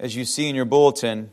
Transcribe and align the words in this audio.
as 0.00 0.16
you 0.16 0.24
see 0.24 0.48
in 0.48 0.56
your 0.56 0.64
bulletin, 0.64 1.30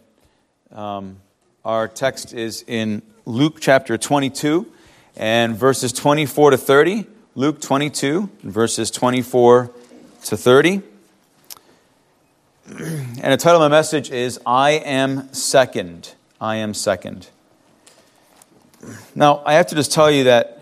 um, 0.73 1.17
our 1.64 1.87
text 1.87 2.33
is 2.33 2.66
in 2.67 3.01
Luke 3.25 3.59
chapter 3.62 3.97
22 3.97 4.67
and 5.16 5.55
verses 5.55 5.93
24 5.93 6.51
to 6.51 6.58
30. 6.58 7.06
Luke 7.35 7.61
22, 7.61 8.30
verses 8.44 8.92
24 8.92 9.72
to 10.26 10.38
30. 10.38 10.82
And 12.70 13.32
the 13.32 13.38
title 13.38 13.62
of 13.64 13.72
my 13.72 13.78
message 13.78 14.12
is 14.12 14.41
I 14.45 14.71
Am 14.71 15.34
Second. 15.34 16.13
I 16.41 16.57
Am 16.57 16.73
Second. 16.73 17.29
Now, 19.15 19.41
I 19.45 19.54
have 19.54 19.68
to 19.68 19.75
just 19.75 19.93
tell 19.93 20.11
you 20.11 20.25
that, 20.25 20.61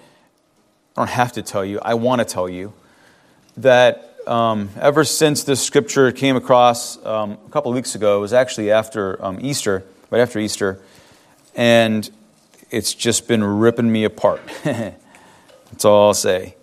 I 0.95 1.01
don't 1.01 1.09
have 1.09 1.31
to 1.33 1.41
tell 1.41 1.65
you, 1.65 1.79
I 1.81 1.95
want 1.95 2.19
to 2.19 2.25
tell 2.25 2.47
you 2.47 2.73
that 3.57 4.14
um, 4.27 4.69
ever 4.79 5.03
since 5.03 5.43
this 5.43 5.61
scripture 5.61 6.11
came 6.11 6.35
across 6.35 7.03
um, 7.05 7.37
a 7.45 7.49
couple 7.49 7.71
of 7.71 7.75
weeks 7.75 7.95
ago, 7.95 8.17
it 8.17 8.21
was 8.21 8.33
actually 8.33 8.71
after 8.71 9.23
um, 9.23 9.39
Easter, 9.41 9.83
right 10.09 10.21
after 10.21 10.39
Easter, 10.39 10.79
and 11.55 12.09
it's 12.71 12.93
just 12.93 13.27
been 13.27 13.43
ripping 13.43 13.91
me 13.91 14.03
apart. 14.03 14.41
That's 14.63 15.85
all 15.85 16.07
I'll 16.07 16.13
say. 16.13 16.55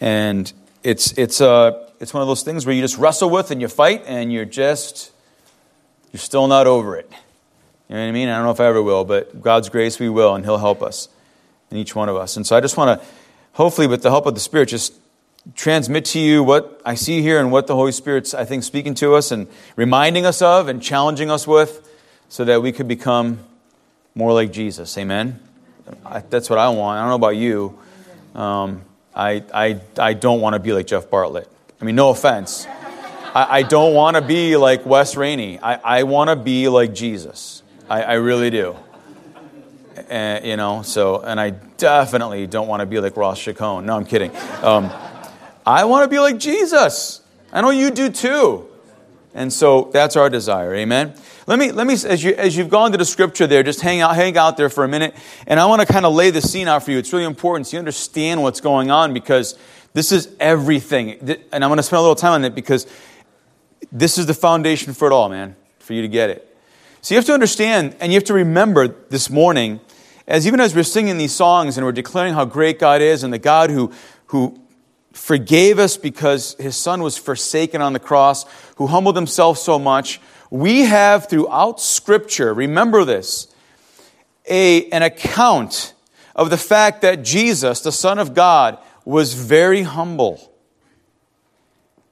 And 0.00 0.52
it's, 0.82 1.16
it's, 1.18 1.40
uh, 1.40 1.88
it's 2.00 2.14
one 2.14 2.22
of 2.22 2.28
those 2.28 2.42
things 2.42 2.64
where 2.66 2.74
you 2.74 2.82
just 2.82 2.98
wrestle 2.98 3.30
with 3.30 3.50
and 3.50 3.60
you 3.60 3.68
fight 3.68 4.04
and 4.06 4.32
you're 4.32 4.44
just, 4.44 5.10
you're 6.12 6.20
still 6.20 6.46
not 6.46 6.66
over 6.66 6.96
it. 6.96 7.10
You 7.88 7.96
know 7.96 8.02
what 8.02 8.08
I 8.08 8.12
mean? 8.12 8.28
I 8.28 8.36
don't 8.36 8.44
know 8.44 8.50
if 8.50 8.60
I 8.60 8.66
ever 8.66 8.82
will, 8.82 9.04
but 9.04 9.40
God's 9.40 9.68
grace, 9.68 9.98
we 9.98 10.08
will, 10.08 10.34
and 10.34 10.44
He'll 10.44 10.58
help 10.58 10.82
us, 10.82 11.08
in 11.70 11.78
each 11.78 11.94
one 11.94 12.08
of 12.08 12.16
us. 12.16 12.36
And 12.36 12.46
so 12.46 12.56
I 12.56 12.60
just 12.60 12.76
want 12.76 13.00
to, 13.00 13.06
hopefully, 13.54 13.86
with 13.86 14.02
the 14.02 14.10
help 14.10 14.26
of 14.26 14.34
the 14.34 14.40
Spirit, 14.40 14.68
just 14.68 14.92
transmit 15.54 16.04
to 16.06 16.18
you 16.18 16.42
what 16.42 16.80
I 16.84 16.94
see 16.94 17.22
here 17.22 17.40
and 17.40 17.50
what 17.50 17.66
the 17.66 17.74
Holy 17.74 17.92
Spirit's, 17.92 18.34
I 18.34 18.44
think, 18.44 18.62
speaking 18.62 18.94
to 18.96 19.14
us 19.14 19.30
and 19.30 19.48
reminding 19.76 20.26
us 20.26 20.42
of 20.42 20.68
and 20.68 20.82
challenging 20.82 21.30
us 21.30 21.46
with 21.46 21.88
so 22.28 22.44
that 22.44 22.62
we 22.62 22.72
could 22.72 22.88
become 22.88 23.40
more 24.14 24.32
like 24.32 24.52
Jesus. 24.52 24.96
Amen? 24.98 25.40
I, 26.04 26.20
that's 26.20 26.50
what 26.50 26.58
I 26.58 26.68
want. 26.68 26.98
I 26.98 27.02
don't 27.02 27.08
know 27.08 27.14
about 27.14 27.36
you. 27.36 27.78
Um, 28.34 28.82
I, 29.14 29.42
I, 29.52 29.80
I 29.98 30.12
don't 30.14 30.40
want 30.40 30.54
to 30.54 30.60
be 30.60 30.72
like 30.72 30.86
Jeff 30.86 31.10
Bartlett. 31.10 31.50
I 31.80 31.84
mean, 31.84 31.96
no 31.96 32.10
offense. 32.10 32.66
I, 32.66 33.46
I 33.50 33.62
don't 33.62 33.94
want 33.94 34.16
to 34.16 34.22
be 34.22 34.56
like 34.56 34.84
Wes 34.84 35.16
Rainey. 35.16 35.58
I, 35.58 35.74
I 36.00 36.02
want 36.02 36.28
to 36.30 36.36
be 36.36 36.68
like 36.68 36.94
Jesus. 36.94 37.62
I, 37.88 38.02
I 38.02 38.12
really 38.14 38.50
do. 38.50 38.76
And, 40.08 40.44
you 40.44 40.56
know, 40.56 40.82
so, 40.82 41.20
and 41.20 41.40
I 41.40 41.50
definitely 41.50 42.46
don't 42.46 42.68
want 42.68 42.80
to 42.80 42.86
be 42.86 43.00
like 43.00 43.16
Ross 43.16 43.40
Chacon. 43.40 43.86
No, 43.86 43.96
I'm 43.96 44.04
kidding. 44.04 44.34
Um, 44.62 44.90
I 45.68 45.84
want 45.84 46.04
to 46.04 46.08
be 46.08 46.18
like 46.18 46.38
Jesus. 46.38 47.20
I 47.52 47.60
know 47.60 47.68
you 47.68 47.90
do 47.90 48.08
too. 48.08 48.66
And 49.34 49.52
so 49.52 49.90
that's 49.92 50.16
our 50.16 50.30
desire. 50.30 50.74
Amen. 50.74 51.12
Let 51.46 51.58
me, 51.58 51.72
let 51.72 51.86
me 51.86 51.92
as, 51.92 52.24
you, 52.24 52.32
as 52.32 52.56
you've 52.56 52.70
gone 52.70 52.92
to 52.92 52.96
the 52.96 53.04
scripture 53.04 53.46
there, 53.46 53.62
just 53.62 53.82
hang 53.82 54.00
out, 54.00 54.16
hang 54.16 54.38
out 54.38 54.56
there 54.56 54.70
for 54.70 54.82
a 54.82 54.88
minute. 54.88 55.14
And 55.46 55.60
I 55.60 55.66
want 55.66 55.82
to 55.82 55.86
kind 55.86 56.06
of 56.06 56.14
lay 56.14 56.30
the 56.30 56.40
scene 56.40 56.68
out 56.68 56.84
for 56.84 56.90
you. 56.90 56.96
It's 56.96 57.12
really 57.12 57.26
important 57.26 57.66
so 57.66 57.76
you 57.76 57.80
understand 57.80 58.42
what's 58.42 58.62
going 58.62 58.90
on 58.90 59.12
because 59.12 59.58
this 59.92 60.10
is 60.10 60.34
everything. 60.40 61.18
And 61.52 61.62
I'm 61.62 61.68
going 61.68 61.76
to 61.76 61.82
spend 61.82 61.98
a 61.98 62.00
little 62.00 62.16
time 62.16 62.32
on 62.32 62.44
it 62.46 62.54
because 62.54 62.86
this 63.92 64.16
is 64.16 64.24
the 64.24 64.32
foundation 64.32 64.94
for 64.94 65.06
it 65.06 65.12
all, 65.12 65.28
man, 65.28 65.54
for 65.80 65.92
you 65.92 66.00
to 66.00 66.08
get 66.08 66.30
it. 66.30 66.56
So 67.02 67.14
you 67.14 67.18
have 67.18 67.26
to 67.26 67.34
understand 67.34 67.94
and 68.00 68.10
you 68.10 68.16
have 68.16 68.24
to 68.24 68.34
remember 68.34 68.88
this 68.88 69.28
morning, 69.28 69.80
as 70.26 70.46
even 70.46 70.60
as 70.60 70.74
we're 70.74 70.82
singing 70.82 71.18
these 71.18 71.34
songs 71.34 71.76
and 71.76 71.84
we're 71.84 71.92
declaring 71.92 72.32
how 72.32 72.46
great 72.46 72.78
God 72.78 73.02
is 73.02 73.22
and 73.22 73.34
the 73.34 73.38
God 73.38 73.68
who, 73.68 73.92
who 74.28 74.58
forgave 75.12 75.78
us 75.78 75.96
because 75.96 76.54
his 76.58 76.76
son 76.76 77.02
was 77.02 77.16
forsaken 77.16 77.82
on 77.82 77.92
the 77.92 77.98
cross, 77.98 78.44
who 78.76 78.86
humbled 78.86 79.16
himself 79.16 79.58
so 79.58 79.78
much, 79.78 80.20
we 80.50 80.82
have 80.82 81.28
throughout 81.28 81.80
Scripture, 81.80 82.54
remember 82.54 83.04
this, 83.04 83.52
a, 84.48 84.88
an 84.90 85.02
account 85.02 85.94
of 86.34 86.50
the 86.50 86.56
fact 86.56 87.02
that 87.02 87.22
Jesus, 87.22 87.80
the 87.80 87.92
Son 87.92 88.18
of 88.18 88.34
God, 88.34 88.78
was 89.04 89.34
very 89.34 89.82
humble. 89.82 90.52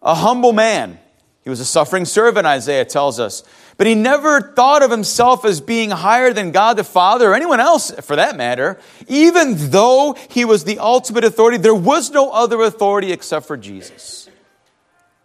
A 0.03 0.15
humble 0.15 0.53
man. 0.53 0.99
He 1.43 1.51
was 1.51 1.61
a 1.61 1.65
suffering 1.65 2.05
servant, 2.05 2.47
Isaiah 2.47 2.85
tells 2.85 3.21
us. 3.21 3.43
But 3.79 3.87
he 3.87 3.95
never 3.95 4.41
thought 4.41 4.83
of 4.83 4.91
himself 4.91 5.45
as 5.45 5.61
being 5.61 5.91
higher 5.91 6.33
than 6.33 6.51
God 6.51 6.79
the 6.79 6.85
Father 6.85 7.31
or 7.31 7.35
anyone 7.35 7.61
else 7.61 7.91
for 7.91 8.17
that 8.17 8.37
matter. 8.37 8.79
Even 9.07 9.71
though 9.71 10.17
he 10.31 10.47
was 10.47 10.65
the 10.65 10.79
ultimate 10.79 11.25
authority, 11.25 11.59
there 11.59 11.75
was 11.75 12.11
no 12.11 12.31
other 12.31 12.63
authority 12.63 13.13
except 13.13 13.47
for 13.47 13.57
Jesus. 13.57 14.31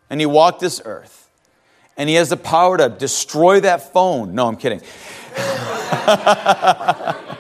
And 0.09 0.19
he 0.19 0.25
walked 0.25 0.59
this 0.59 0.81
earth 0.84 1.29
and 1.95 2.09
he 2.09 2.16
has 2.16 2.29
the 2.29 2.38
power 2.38 2.78
to 2.78 2.90
destroy 2.90 3.61
that 3.61 3.94
phone. 3.94 4.35
No, 4.35 4.47
I'm 4.47 4.57
kidding. 4.57 4.81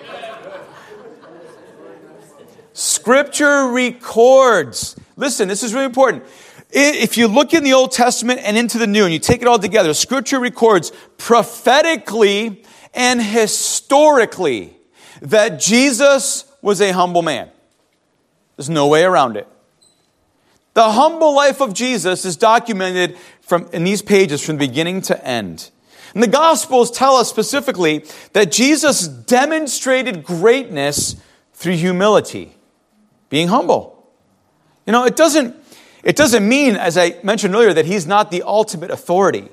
Scripture 2.73 3.67
records. 3.67 4.95
Listen, 5.17 5.47
this 5.47 5.61
is 5.63 5.73
really 5.73 5.85
important. 5.85 6.23
If 6.73 7.17
you 7.17 7.27
look 7.27 7.53
in 7.53 7.63
the 7.63 7.73
Old 7.73 7.91
Testament 7.91 8.39
and 8.43 8.57
into 8.57 8.77
the 8.77 8.87
New 8.87 9.03
and 9.03 9.13
you 9.13 9.19
take 9.19 9.41
it 9.41 9.47
all 9.47 9.59
together, 9.59 9.93
Scripture 9.93 10.39
records 10.39 10.91
prophetically 11.17 12.63
and 12.93 13.21
historically 13.21 14.77
that 15.21 15.59
Jesus 15.59 16.45
was 16.61 16.81
a 16.81 16.91
humble 16.91 17.21
man. 17.21 17.49
There's 18.55 18.69
no 18.69 18.87
way 18.87 19.03
around 19.03 19.37
it. 19.37 19.47
The 20.73 20.91
humble 20.91 21.35
life 21.35 21.61
of 21.61 21.73
Jesus 21.73 22.23
is 22.23 22.37
documented 22.37 23.17
from, 23.41 23.67
in 23.73 23.83
these 23.83 24.01
pages 24.01 24.43
from 24.45 24.57
beginning 24.57 25.01
to 25.03 25.25
end. 25.25 25.69
And 26.13 26.23
the 26.23 26.27
Gospels 26.27 26.91
tell 26.91 27.15
us 27.15 27.29
specifically 27.29 28.05
that 28.33 28.51
Jesus 28.51 29.07
demonstrated 29.07 30.23
greatness 30.23 31.15
through 31.53 31.75
humility, 31.75 32.55
being 33.29 33.49
humble. 33.49 34.09
You 34.85 34.93
know, 34.93 35.05
it 35.05 35.15
doesn't, 35.15 35.55
it 36.03 36.15
doesn't 36.15 36.47
mean, 36.47 36.75
as 36.75 36.97
I 36.97 37.15
mentioned 37.23 37.53
earlier, 37.55 37.73
that 37.73 37.85
he's 37.85 38.07
not 38.07 38.31
the 38.31 38.43
ultimate 38.43 38.91
authority, 38.91 39.49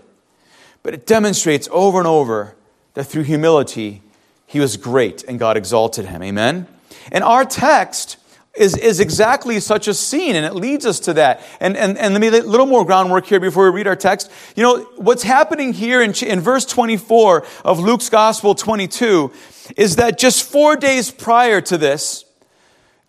but 0.83 0.95
it 0.95 1.07
demonstrates 1.07 1.69
over 1.71 1.99
and 1.99 2.07
over 2.07 2.55
that 2.95 3.05
through 3.05 3.25
humility, 3.25 4.03
he 4.47 4.61
was 4.61 4.77
great 4.77 5.25
and 5.25 5.39
God 5.39 5.57
exalted 5.57 6.07
him. 6.07 6.23
Amen? 6.23 6.67
And 7.13 7.23
our 7.23 7.45
text 7.45 8.17
is, 8.57 8.77
is 8.77 8.99
exactly 8.99 9.61
such 9.61 9.89
a 9.89 9.95
scene, 9.95 10.35
and 10.35 10.45
it 10.45 10.55
leads 10.55 10.85
us 10.85 11.01
to 11.01 11.15
that. 11.15 11.43
And, 11.61 11.77
and, 11.77 11.97
and 11.97 12.13
let 12.13 12.21
me 12.21 12.29
a 12.29 12.43
little 12.43 12.67
more 12.67 12.85
groundwork 12.85 13.27
here 13.27 13.41
before 13.41 13.71
we 13.71 13.77
read 13.77 13.87
our 13.87 13.97
text. 13.97 14.31
You 14.57 14.63
know, 14.63 14.81
what's 14.97 15.23
happening 15.23 15.73
here 15.73 16.03
in, 16.03 16.13
in 16.25 16.41
verse 16.41 16.65
24 16.65 17.47
of 17.65 17.79
Luke's 17.79 18.09
Gospel 18.09 18.55
22 18.55 19.33
is 19.77 19.97
that 19.97 20.19
just 20.19 20.51
four 20.51 20.77
days 20.77 21.11
prior 21.11 21.61
to 21.63 21.79
this, 21.79 22.25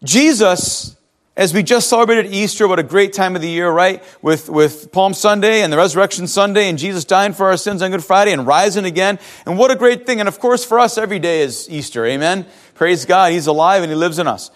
Jesus, 0.03 0.95
as 1.39 1.53
we 1.53 1.63
just 1.63 1.87
celebrated 1.87 2.33
Easter, 2.33 2.67
what 2.67 2.79
a 2.79 2.83
great 2.83 3.13
time 3.13 3.33
of 3.33 3.41
the 3.41 3.47
year, 3.47 3.71
right? 3.71 4.03
With, 4.21 4.49
with 4.49 4.91
Palm 4.91 5.13
Sunday 5.13 5.61
and 5.61 5.71
the 5.71 5.77
Resurrection 5.77 6.27
Sunday, 6.27 6.67
and 6.67 6.77
Jesus 6.77 7.05
dying 7.05 7.31
for 7.31 7.45
our 7.47 7.55
sins 7.55 7.81
on 7.81 7.91
Good 7.91 8.03
Friday 8.03 8.33
and 8.33 8.45
rising 8.45 8.83
again. 8.83 9.19
And 9.45 9.57
what 9.57 9.71
a 9.71 9.77
great 9.77 10.05
thing. 10.05 10.19
And 10.19 10.27
of 10.27 10.41
course, 10.41 10.65
for 10.65 10.81
us, 10.81 10.97
every 10.97 11.17
day 11.17 11.39
is 11.39 11.69
Easter. 11.69 12.05
Amen. 12.05 12.45
Praise 12.73 13.05
God. 13.05 13.31
He's 13.31 13.47
alive 13.47 13.83
and 13.83 13.89
He 13.89 13.95
lives 13.95 14.19
in 14.19 14.27
us. 14.27 14.51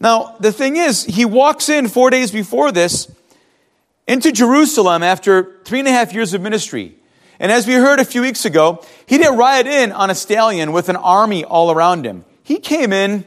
Now, 0.00 0.34
the 0.40 0.50
thing 0.50 0.78
is, 0.78 1.04
he 1.04 1.26
walks 1.26 1.68
in 1.68 1.88
four 1.88 2.08
days 2.08 2.30
before 2.30 2.72
this 2.72 3.12
into 4.08 4.32
Jerusalem 4.32 5.02
after 5.02 5.60
three 5.66 5.80
and 5.80 5.88
a 5.88 5.92
half 5.92 6.14
years 6.14 6.32
of 6.32 6.40
ministry. 6.40 6.96
And 7.38 7.52
as 7.52 7.66
we 7.66 7.74
heard 7.74 8.00
a 8.00 8.04
few 8.04 8.22
weeks 8.22 8.46
ago, 8.46 8.82
he 9.04 9.18
didn't 9.18 9.36
ride 9.36 9.66
in 9.66 9.92
on 9.92 10.08
a 10.08 10.14
stallion 10.14 10.72
with 10.72 10.88
an 10.88 10.96
army 10.96 11.44
all 11.44 11.70
around 11.70 12.06
him. 12.06 12.24
He 12.42 12.60
came 12.60 12.94
in 12.94 13.26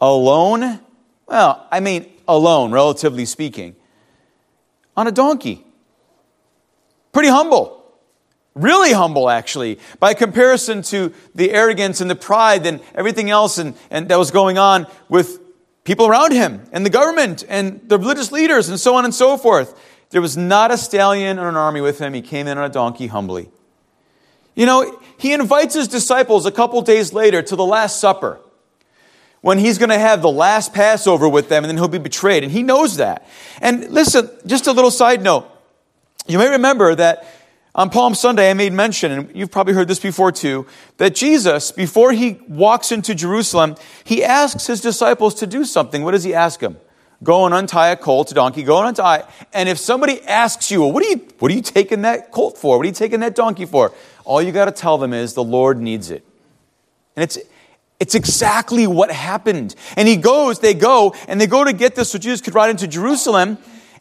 alone. 0.00 0.80
Well, 1.26 1.66
I 1.70 1.80
mean, 1.80 2.10
alone, 2.26 2.72
relatively 2.72 3.24
speaking, 3.24 3.76
on 4.96 5.06
a 5.06 5.12
donkey. 5.12 5.64
Pretty 7.12 7.28
humble. 7.28 7.82
Really 8.54 8.92
humble, 8.92 9.28
actually, 9.28 9.80
by 9.98 10.14
comparison 10.14 10.82
to 10.82 11.12
the 11.34 11.50
arrogance 11.50 12.00
and 12.00 12.08
the 12.08 12.14
pride 12.14 12.66
and 12.66 12.80
everything 12.94 13.28
else 13.28 13.58
and, 13.58 13.74
and 13.90 14.08
that 14.08 14.18
was 14.18 14.30
going 14.30 14.58
on 14.58 14.86
with 15.08 15.40
people 15.82 16.06
around 16.06 16.32
him 16.32 16.64
and 16.72 16.86
the 16.86 16.90
government 16.90 17.44
and 17.48 17.80
the 17.88 17.98
religious 17.98 18.30
leaders 18.30 18.68
and 18.68 18.78
so 18.78 18.94
on 18.94 19.04
and 19.04 19.14
so 19.14 19.36
forth. 19.36 19.78
There 20.10 20.20
was 20.20 20.36
not 20.36 20.70
a 20.70 20.78
stallion 20.78 21.40
or 21.40 21.48
an 21.48 21.56
army 21.56 21.80
with 21.80 21.98
him. 21.98 22.14
He 22.14 22.22
came 22.22 22.46
in 22.46 22.56
on 22.56 22.64
a 22.64 22.68
donkey 22.68 23.08
humbly. 23.08 23.50
You 24.54 24.66
know, 24.66 25.00
he 25.18 25.32
invites 25.32 25.74
his 25.74 25.88
disciples 25.88 26.46
a 26.46 26.52
couple 26.52 26.80
days 26.82 27.12
later 27.12 27.42
to 27.42 27.56
the 27.56 27.64
Last 27.64 27.98
Supper 27.98 28.40
when 29.44 29.58
he's 29.58 29.76
going 29.76 29.90
to 29.90 29.98
have 29.98 30.22
the 30.22 30.30
last 30.30 30.72
Passover 30.72 31.28
with 31.28 31.50
them 31.50 31.64
and 31.64 31.68
then 31.68 31.76
he'll 31.76 31.86
be 31.86 31.98
betrayed. 31.98 32.42
And 32.42 32.50
he 32.50 32.62
knows 32.62 32.96
that. 32.96 33.28
And 33.60 33.90
listen, 33.90 34.30
just 34.46 34.66
a 34.66 34.72
little 34.72 34.90
side 34.90 35.20
note. 35.20 35.46
You 36.26 36.38
may 36.38 36.48
remember 36.48 36.94
that 36.94 37.26
on 37.74 37.90
Palm 37.90 38.14
Sunday, 38.14 38.48
I 38.48 38.54
made 38.54 38.72
mention, 38.72 39.12
and 39.12 39.36
you've 39.36 39.50
probably 39.50 39.74
heard 39.74 39.86
this 39.86 40.00
before 40.00 40.32
too, 40.32 40.66
that 40.96 41.14
Jesus, 41.14 41.72
before 41.72 42.12
he 42.12 42.40
walks 42.48 42.90
into 42.90 43.14
Jerusalem, 43.14 43.76
he 44.02 44.24
asks 44.24 44.66
his 44.66 44.80
disciples 44.80 45.34
to 45.34 45.46
do 45.46 45.66
something. 45.66 46.02
What 46.02 46.12
does 46.12 46.24
he 46.24 46.32
ask 46.32 46.60
them? 46.60 46.78
Go 47.22 47.44
and 47.44 47.54
untie 47.54 47.88
a 47.88 47.96
colt, 47.96 48.30
a 48.30 48.34
donkey, 48.34 48.62
go 48.62 48.78
and 48.78 48.88
untie. 48.88 49.28
And 49.52 49.68
if 49.68 49.76
somebody 49.76 50.22
asks 50.22 50.70
you, 50.70 50.80
well, 50.80 50.92
what 50.92 51.04
are 51.04 51.10
you, 51.10 51.28
what 51.38 51.52
are 51.52 51.54
you 51.54 51.60
taking 51.60 52.00
that 52.02 52.32
colt 52.32 52.56
for? 52.56 52.78
What 52.78 52.84
are 52.84 52.88
you 52.88 52.94
taking 52.94 53.20
that 53.20 53.34
donkey 53.34 53.66
for? 53.66 53.92
All 54.24 54.40
you 54.40 54.52
got 54.52 54.64
to 54.64 54.72
tell 54.72 54.96
them 54.96 55.12
is 55.12 55.34
the 55.34 55.44
Lord 55.44 55.78
needs 55.78 56.10
it. 56.10 56.24
And 57.14 57.24
it's, 57.24 57.38
it's 58.04 58.14
exactly 58.14 58.86
what 58.86 59.10
happened. 59.10 59.74
And 59.96 60.06
he 60.06 60.18
goes, 60.18 60.58
they 60.58 60.74
go, 60.74 61.14
and 61.26 61.40
they 61.40 61.46
go 61.46 61.64
to 61.64 61.72
get 61.72 61.94
this 61.94 62.10
so 62.10 62.18
Jesus 62.18 62.42
could 62.42 62.54
ride 62.54 62.68
into 62.68 62.86
Jerusalem. 62.86 63.56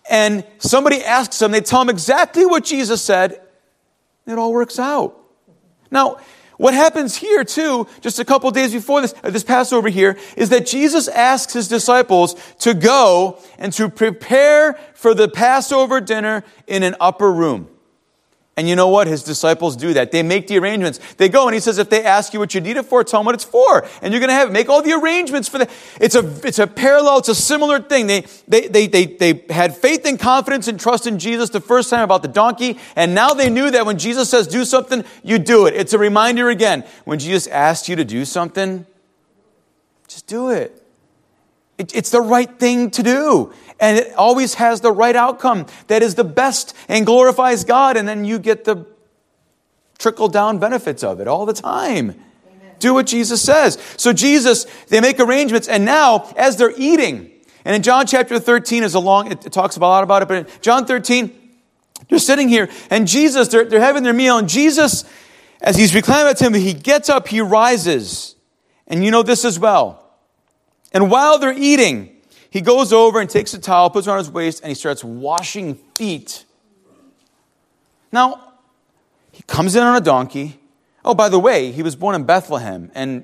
And 0.09 0.43
somebody 0.57 1.01
asks 1.01 1.39
them, 1.39 1.51
they 1.51 1.61
tell 1.61 1.81
him 1.81 1.89
exactly 1.89 2.45
what 2.45 2.65
Jesus 2.65 3.01
said. 3.01 3.41
It 4.27 4.37
all 4.37 4.51
works 4.51 4.77
out. 4.77 5.17
Now, 5.89 6.17
what 6.57 6.73
happens 6.73 7.15
here, 7.15 7.45
too, 7.45 7.87
just 8.01 8.19
a 8.19 8.25
couple 8.25 8.51
days 8.51 8.73
before 8.73 8.99
this, 8.99 9.13
uh, 9.23 9.29
this 9.29 9.45
Passover 9.45 9.87
here, 9.87 10.17
is 10.35 10.49
that 10.49 10.65
Jesus 10.65 11.07
asks 11.07 11.53
his 11.53 11.69
disciples 11.69 12.35
to 12.59 12.73
go 12.73 13.39
and 13.57 13.71
to 13.71 13.87
prepare 13.87 14.73
for 14.95 15.13
the 15.13 15.29
Passover 15.29 16.01
dinner 16.01 16.43
in 16.67 16.83
an 16.83 16.97
upper 16.99 17.31
room. 17.31 17.69
And 18.55 18.69
you 18.69 18.75
know 18.75 18.87
what? 18.87 19.07
His 19.07 19.23
disciples 19.23 19.75
do 19.75 19.93
that. 19.93 20.11
They 20.11 20.21
make 20.21 20.45
the 20.45 20.59
arrangements. 20.59 20.99
They 21.15 21.27
go 21.27 21.47
and 21.47 21.55
he 21.55 21.59
says, 21.59 21.79
if 21.79 21.89
they 21.89 22.03
ask 22.03 22.33
you 22.33 22.39
what 22.39 22.53
you 22.53 22.61
need 22.61 22.77
it 22.77 22.85
for, 22.85 23.03
tell 23.03 23.21
them 23.21 23.25
what 23.25 23.33
it's 23.33 23.43
for. 23.43 23.87
And 24.01 24.13
you're 24.13 24.19
going 24.19 24.29
to 24.29 24.35
have 24.35 24.49
it. 24.49 24.51
Make 24.51 24.69
all 24.69 24.83
the 24.83 24.93
arrangements 24.93 25.49
for 25.49 25.57
that. 25.57 25.71
It's 25.99 26.13
a, 26.13 26.23
it's 26.45 26.59
a 26.59 26.67
parallel. 26.67 27.17
It's 27.17 27.29
a 27.29 27.35
similar 27.35 27.79
thing. 27.79 28.05
They, 28.05 28.21
they, 28.47 28.67
they, 28.67 28.85
they, 28.85 29.05
they 29.05 29.45
had 29.49 29.75
faith 29.75 30.05
and 30.05 30.19
confidence 30.19 30.67
and 30.67 30.79
trust 30.79 31.07
in 31.07 31.17
Jesus 31.17 31.49
the 31.49 31.61
first 31.61 31.89
time 31.89 32.03
about 32.03 32.21
the 32.21 32.27
donkey. 32.27 32.77
And 32.95 33.15
now 33.15 33.29
they 33.29 33.49
knew 33.49 33.71
that 33.71 33.87
when 33.87 33.97
Jesus 33.97 34.29
says 34.29 34.45
do 34.45 34.65
something, 34.65 35.03
you 35.23 35.39
do 35.39 35.65
it. 35.65 35.73
It's 35.73 35.93
a 35.93 35.99
reminder 35.99 36.49
again. 36.49 36.83
When 37.05 37.17
Jesus 37.17 37.47
asks 37.47 37.89
you 37.89 37.95
to 37.95 38.05
do 38.05 38.23
something, 38.23 38.85
just 40.07 40.27
do 40.27 40.51
it. 40.51 40.79
it 41.79 41.95
it's 41.95 42.11
the 42.11 42.21
right 42.21 42.59
thing 42.59 42.91
to 42.91 43.01
do 43.01 43.51
and 43.83 43.97
it 43.97 44.13
always 44.13 44.53
has 44.53 44.79
the 44.79 44.93
right 44.93 45.15
outcome 45.15 45.65
that 45.87 46.01
is 46.01 46.15
the 46.15 46.23
best 46.23 46.73
and 46.87 47.05
glorifies 47.05 47.65
God, 47.65 47.97
and 47.97 48.07
then 48.07 48.23
you 48.23 48.39
get 48.39 48.63
the 48.63 48.85
trickle 49.99 50.29
down 50.29 50.57
benefits 50.57 51.03
of 51.03 51.19
it 51.19 51.27
all 51.27 51.45
the 51.45 51.51
time. 51.51 52.11
Amen. 52.11 52.75
Do 52.79 52.93
what 52.93 53.07
Jesus 53.07 53.41
says. 53.41 53.77
So, 53.97 54.13
Jesus, 54.13 54.65
they 54.87 55.01
make 55.01 55.19
arrangements, 55.19 55.67
and 55.67 55.83
now, 55.83 56.33
as 56.37 56.55
they're 56.55 56.73
eating, 56.77 57.29
and 57.65 57.75
in 57.75 57.83
John 57.83 58.07
chapter 58.07 58.39
13 58.39 58.83
is 58.83 58.93
a 58.93 59.01
long, 59.01 59.29
it, 59.29 59.41
talks 59.51 59.75
a 59.75 59.81
lot 59.81 60.01
about 60.01 60.21
it, 60.21 60.29
but 60.29 60.37
in 60.37 60.47
John 60.61 60.85
13, 60.85 61.37
they're 62.07 62.19
sitting 62.19 62.47
here, 62.47 62.69
and 62.89 63.05
Jesus, 63.05 63.49
they're, 63.49 63.65
they're 63.65 63.81
having 63.81 64.03
their 64.03 64.13
meal, 64.13 64.37
and 64.37 64.47
Jesus, 64.47 65.03
as 65.59 65.75
he's 65.75 65.93
reclining 65.93 66.29
at 66.29 66.41
him, 66.41 66.53
he 66.53 66.73
gets 66.73 67.09
up, 67.09 67.27
he 67.27 67.41
rises. 67.41 68.37
And 68.87 69.03
you 69.03 69.11
know 69.11 69.23
this 69.23 69.43
as 69.43 69.59
well. 69.59 70.09
And 70.93 71.11
while 71.11 71.37
they're 71.37 71.51
eating, 71.51 72.12
he 72.53 72.61
goes 72.61 72.93
over 72.93 73.19
and 73.19 73.27
takes 73.27 73.55
a 73.55 73.59
towel, 73.59 73.89
puts 73.89 74.05
it 74.05 74.11
on 74.11 74.19
his 74.19 74.29
waist, 74.29 74.61
and 74.61 74.69
he 74.69 74.75
starts 74.75 75.03
washing 75.03 75.73
feet. 75.95 76.45
Now, 78.11 78.53
he 79.31 79.41
comes 79.47 79.75
in 79.75 79.81
on 79.81 79.95
a 79.95 80.01
donkey. 80.01 80.59
Oh, 81.03 81.15
by 81.15 81.29
the 81.29 81.39
way, 81.39 81.71
he 81.71 81.81
was 81.81 81.95
born 81.95 82.13
in 82.13 82.25
Bethlehem, 82.25 82.91
and 82.93 83.23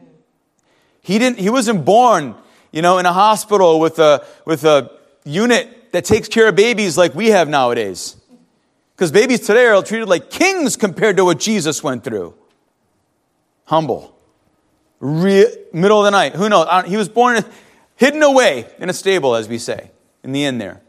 he 1.02 1.20
didn't. 1.20 1.38
He 1.38 1.52
wasn't 1.52 1.86
born, 1.86 2.34
you 2.72 2.82
know, 2.82 2.98
in 2.98 3.06
a 3.06 3.14
hospital 3.14 3.80
with 3.80 4.00
a 4.00 4.26
with 4.46 4.64
a 4.64 4.90
unit 5.26 5.92
that 5.92 6.06
takes 6.06 6.28
care 6.28 6.48
of 6.48 6.56
babies 6.56 6.98
like 6.98 7.14
we 7.14 7.28
have 7.28 7.48
nowadays. 7.48 8.16
Because 8.96 9.12
babies 9.12 9.42
today 9.42 9.68
are 9.68 9.84
treated 9.84 10.10
like 10.10 10.32
kings 10.32 10.76
compared 10.76 11.18
to 11.18 11.26
what 11.26 11.40
Jesus 11.40 11.84
went 11.84 12.04
through. 12.04 12.34
Humble, 13.66 14.12
Re- 15.00 15.56
middle 15.72 16.00
of 16.00 16.06
the 16.06 16.10
night. 16.10 16.34
Who 16.34 16.50
knows? 16.50 16.68
He 16.88 16.98
was 16.98 17.10
born. 17.10 17.46
Hidden 18.00 18.24
away 18.24 18.66
in 18.80 18.90
a 18.90 18.94
stable, 18.94 19.36
as 19.36 19.50
we 19.50 19.58
say, 19.58 19.92
in 20.24 20.32
the 20.32 20.46
inn 20.46 20.58
there. 20.58 20.80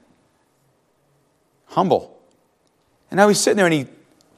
Humble. 1.67 2.17
And 3.11 3.19
now 3.19 3.27
he's 3.27 3.41
sitting 3.41 3.57
there 3.57 3.67
and 3.67 3.75
he 3.75 3.87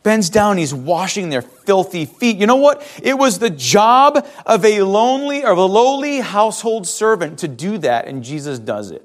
bends 0.03 0.31
down, 0.31 0.57
he's 0.57 0.73
washing 0.73 1.29
their 1.29 1.43
filthy 1.43 2.07
feet. 2.07 2.39
You 2.39 2.47
know 2.47 2.57
what? 2.57 2.83
It 3.03 3.19
was 3.19 3.39
the 3.39 3.51
job 3.51 4.27
of 4.47 4.65
a 4.65 4.81
lonely 4.81 5.45
or 5.45 5.51
a 5.51 5.61
lowly 5.61 6.21
household 6.21 6.87
servant 6.87 7.41
to 7.41 7.49
do 7.49 7.77
that, 7.77 8.07
and 8.07 8.25
Jesus 8.25 8.59
does 8.59 8.91
it. 8.91 9.03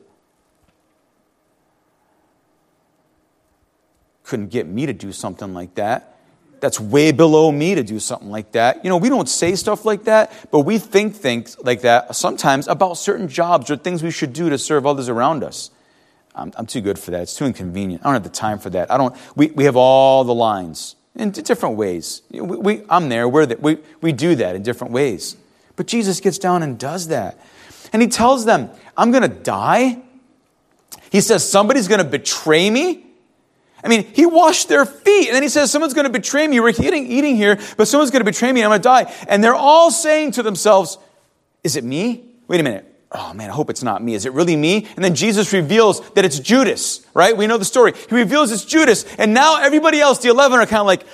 Couldn't 4.23 4.47
get 4.47 4.65
me 4.65 4.85
to 4.85 4.93
do 4.93 5.11
something 5.11 5.53
like 5.53 5.75
that 5.75 6.16
that's 6.59 6.79
way 6.79 7.11
below 7.11 7.51
me 7.51 7.75
to 7.75 7.83
do 7.83 7.99
something 7.99 8.29
like 8.29 8.51
that. 8.53 8.83
You 8.83 8.89
know, 8.89 8.97
we 8.97 9.09
don't 9.09 9.29
say 9.29 9.55
stuff 9.55 9.85
like 9.85 10.05
that, 10.05 10.31
but 10.51 10.61
we 10.61 10.77
think 10.77 11.15
things 11.15 11.57
like 11.59 11.81
that 11.81 12.15
sometimes 12.15 12.67
about 12.67 12.97
certain 12.97 13.27
jobs 13.27 13.69
or 13.69 13.77
things 13.77 14.03
we 14.03 14.11
should 14.11 14.33
do 14.33 14.49
to 14.49 14.57
serve 14.57 14.85
others 14.85 15.09
around 15.09 15.43
us. 15.43 15.71
I'm, 16.35 16.51
I'm 16.55 16.65
too 16.65 16.81
good 16.81 16.99
for 16.99 17.11
that. 17.11 17.21
It's 17.21 17.35
too 17.35 17.45
inconvenient. 17.45 18.03
I 18.03 18.05
don't 18.05 18.13
have 18.13 18.23
the 18.23 18.29
time 18.29 18.59
for 18.59 18.69
that. 18.71 18.91
I 18.91 18.97
don't, 18.97 19.15
we, 19.35 19.47
we 19.47 19.63
have 19.65 19.75
all 19.75 20.23
the 20.23 20.35
lines 20.35 20.95
in 21.15 21.31
different 21.31 21.77
ways. 21.77 22.21
We, 22.31 22.41
we, 22.41 22.81
I'm 22.89 23.09
there. 23.09 23.27
We're 23.27 23.47
there. 23.47 23.57
We, 23.57 23.77
we 24.01 24.11
do 24.11 24.35
that 24.35 24.55
in 24.55 24.63
different 24.63 24.93
ways. 24.93 25.35
But 25.75 25.87
Jesus 25.87 26.19
gets 26.19 26.37
down 26.37 26.63
and 26.63 26.77
does 26.77 27.07
that. 27.07 27.39
And 27.91 28.01
he 28.01 28.07
tells 28.07 28.45
them, 28.45 28.69
I'm 28.95 29.11
going 29.11 29.23
to 29.23 29.29
die. 29.29 29.99
He 31.11 31.21
says, 31.21 31.49
somebody's 31.49 31.87
going 31.87 32.03
to 32.03 32.09
betray 32.09 32.69
me. 32.69 33.06
I 33.83 33.87
mean, 33.89 34.05
he 34.13 34.25
washed 34.25 34.69
their 34.69 34.85
feet. 34.85 35.27
And 35.27 35.35
then 35.35 35.43
he 35.43 35.49
says, 35.49 35.71
Someone's 35.71 35.93
going 35.93 36.05
to 36.05 36.11
betray 36.11 36.47
me. 36.47 36.59
We're 36.59 36.69
eating, 36.69 37.07
eating 37.07 37.35
here, 37.35 37.59
but 37.77 37.87
someone's 37.87 38.11
going 38.11 38.21
to 38.21 38.29
betray 38.29 38.51
me 38.51 38.61
and 38.61 38.65
I'm 38.65 38.81
going 38.81 39.05
to 39.05 39.05
die. 39.05 39.25
And 39.27 39.43
they're 39.43 39.55
all 39.55 39.91
saying 39.91 40.31
to 40.31 40.43
themselves, 40.43 40.97
Is 41.63 41.75
it 41.75 41.83
me? 41.83 42.25
Wait 42.47 42.59
a 42.59 42.63
minute. 42.63 42.85
Oh 43.11 43.33
man, 43.33 43.49
I 43.49 43.53
hope 43.53 43.69
it's 43.69 43.83
not 43.83 44.03
me. 44.03 44.15
Is 44.15 44.25
it 44.25 44.33
really 44.33 44.55
me? 44.55 44.85
And 44.95 45.03
then 45.03 45.15
Jesus 45.15 45.53
reveals 45.53 46.01
that 46.11 46.25
it's 46.25 46.39
Judas, 46.39 47.05
right? 47.13 47.35
We 47.35 47.47
know 47.47 47.57
the 47.57 47.65
story. 47.65 47.93
He 48.09 48.15
reveals 48.15 48.51
it's 48.51 48.65
Judas. 48.65 49.05
And 49.15 49.33
now 49.33 49.61
everybody 49.61 50.01
else, 50.01 50.19
the 50.19 50.29
11, 50.29 50.59
are 50.59 50.65
kind 50.65 50.81
of 50.81 50.87
like, 50.87 51.05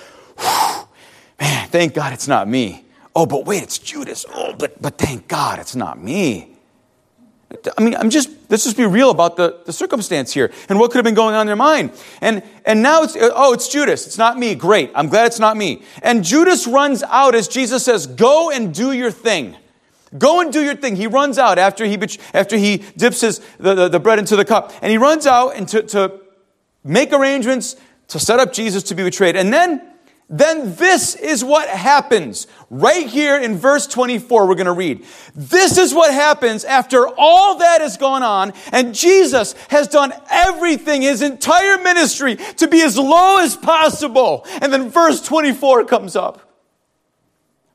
man, 1.40 1.68
thank 1.68 1.94
God 1.94 2.12
it's 2.12 2.26
not 2.26 2.48
me. 2.48 2.84
Oh, 3.14 3.26
but 3.26 3.44
wait, 3.44 3.62
it's 3.62 3.78
Judas. 3.78 4.26
Oh, 4.34 4.54
but, 4.58 4.82
but 4.82 4.98
thank 4.98 5.28
God 5.28 5.60
it's 5.60 5.76
not 5.76 6.02
me. 6.02 6.53
I 7.76 7.82
mean, 7.82 7.94
I'm 7.96 8.10
just, 8.10 8.30
let's 8.48 8.64
just 8.64 8.76
be 8.76 8.86
real 8.86 9.10
about 9.10 9.36
the, 9.36 9.60
the 9.64 9.72
circumstance 9.72 10.32
here 10.32 10.52
and 10.68 10.78
what 10.78 10.90
could 10.90 10.98
have 10.98 11.04
been 11.04 11.14
going 11.14 11.34
on 11.34 11.42
in 11.42 11.46
their 11.46 11.56
mind. 11.56 11.92
And, 12.20 12.42
and 12.64 12.82
now 12.82 13.02
it's, 13.02 13.16
oh, 13.18 13.52
it's 13.52 13.68
Judas. 13.68 14.06
It's 14.06 14.18
not 14.18 14.38
me. 14.38 14.54
Great. 14.54 14.90
I'm 14.94 15.08
glad 15.08 15.26
it's 15.26 15.38
not 15.38 15.56
me. 15.56 15.82
And 16.02 16.24
Judas 16.24 16.66
runs 16.66 17.02
out 17.02 17.34
as 17.34 17.48
Jesus 17.48 17.84
says, 17.84 18.06
go 18.06 18.50
and 18.50 18.74
do 18.74 18.92
your 18.92 19.10
thing. 19.10 19.56
Go 20.16 20.40
and 20.40 20.52
do 20.52 20.62
your 20.62 20.76
thing. 20.76 20.96
He 20.96 21.06
runs 21.06 21.38
out 21.38 21.58
after 21.58 21.84
he, 21.84 21.98
after 22.32 22.56
he 22.56 22.78
dips 22.96 23.20
his, 23.20 23.40
the, 23.58 23.74
the, 23.74 23.88
the 23.88 24.00
bread 24.00 24.18
into 24.18 24.36
the 24.36 24.44
cup. 24.44 24.72
And 24.80 24.90
he 24.90 24.98
runs 24.98 25.26
out 25.26 25.56
and 25.56 25.68
to, 25.68 25.82
to 25.82 26.20
make 26.84 27.12
arrangements 27.12 27.76
to 28.08 28.18
set 28.18 28.38
up 28.38 28.52
Jesus 28.52 28.82
to 28.84 28.94
be 28.94 29.02
betrayed. 29.02 29.36
And 29.36 29.52
then 29.52 29.93
then 30.28 30.74
this 30.76 31.14
is 31.14 31.44
what 31.44 31.68
happens. 31.68 32.46
Right 32.70 33.06
here 33.06 33.36
in 33.36 33.56
verse 33.56 33.86
24, 33.86 34.46
we're 34.46 34.54
going 34.54 34.66
to 34.66 34.72
read. 34.72 35.04
This 35.34 35.76
is 35.76 35.94
what 35.94 36.12
happens 36.12 36.64
after 36.64 37.06
all 37.06 37.58
that 37.58 37.80
has 37.80 37.96
gone 37.96 38.22
on, 38.22 38.52
and 38.72 38.94
Jesus 38.94 39.54
has 39.68 39.88
done 39.88 40.12
everything, 40.30 41.02
his 41.02 41.22
entire 41.22 41.78
ministry, 41.78 42.36
to 42.36 42.68
be 42.68 42.80
as 42.82 42.98
low 42.98 43.38
as 43.40 43.56
possible. 43.56 44.46
And 44.62 44.72
then 44.72 44.90
verse 44.90 45.20
24 45.20 45.84
comes 45.84 46.16
up. 46.16 46.43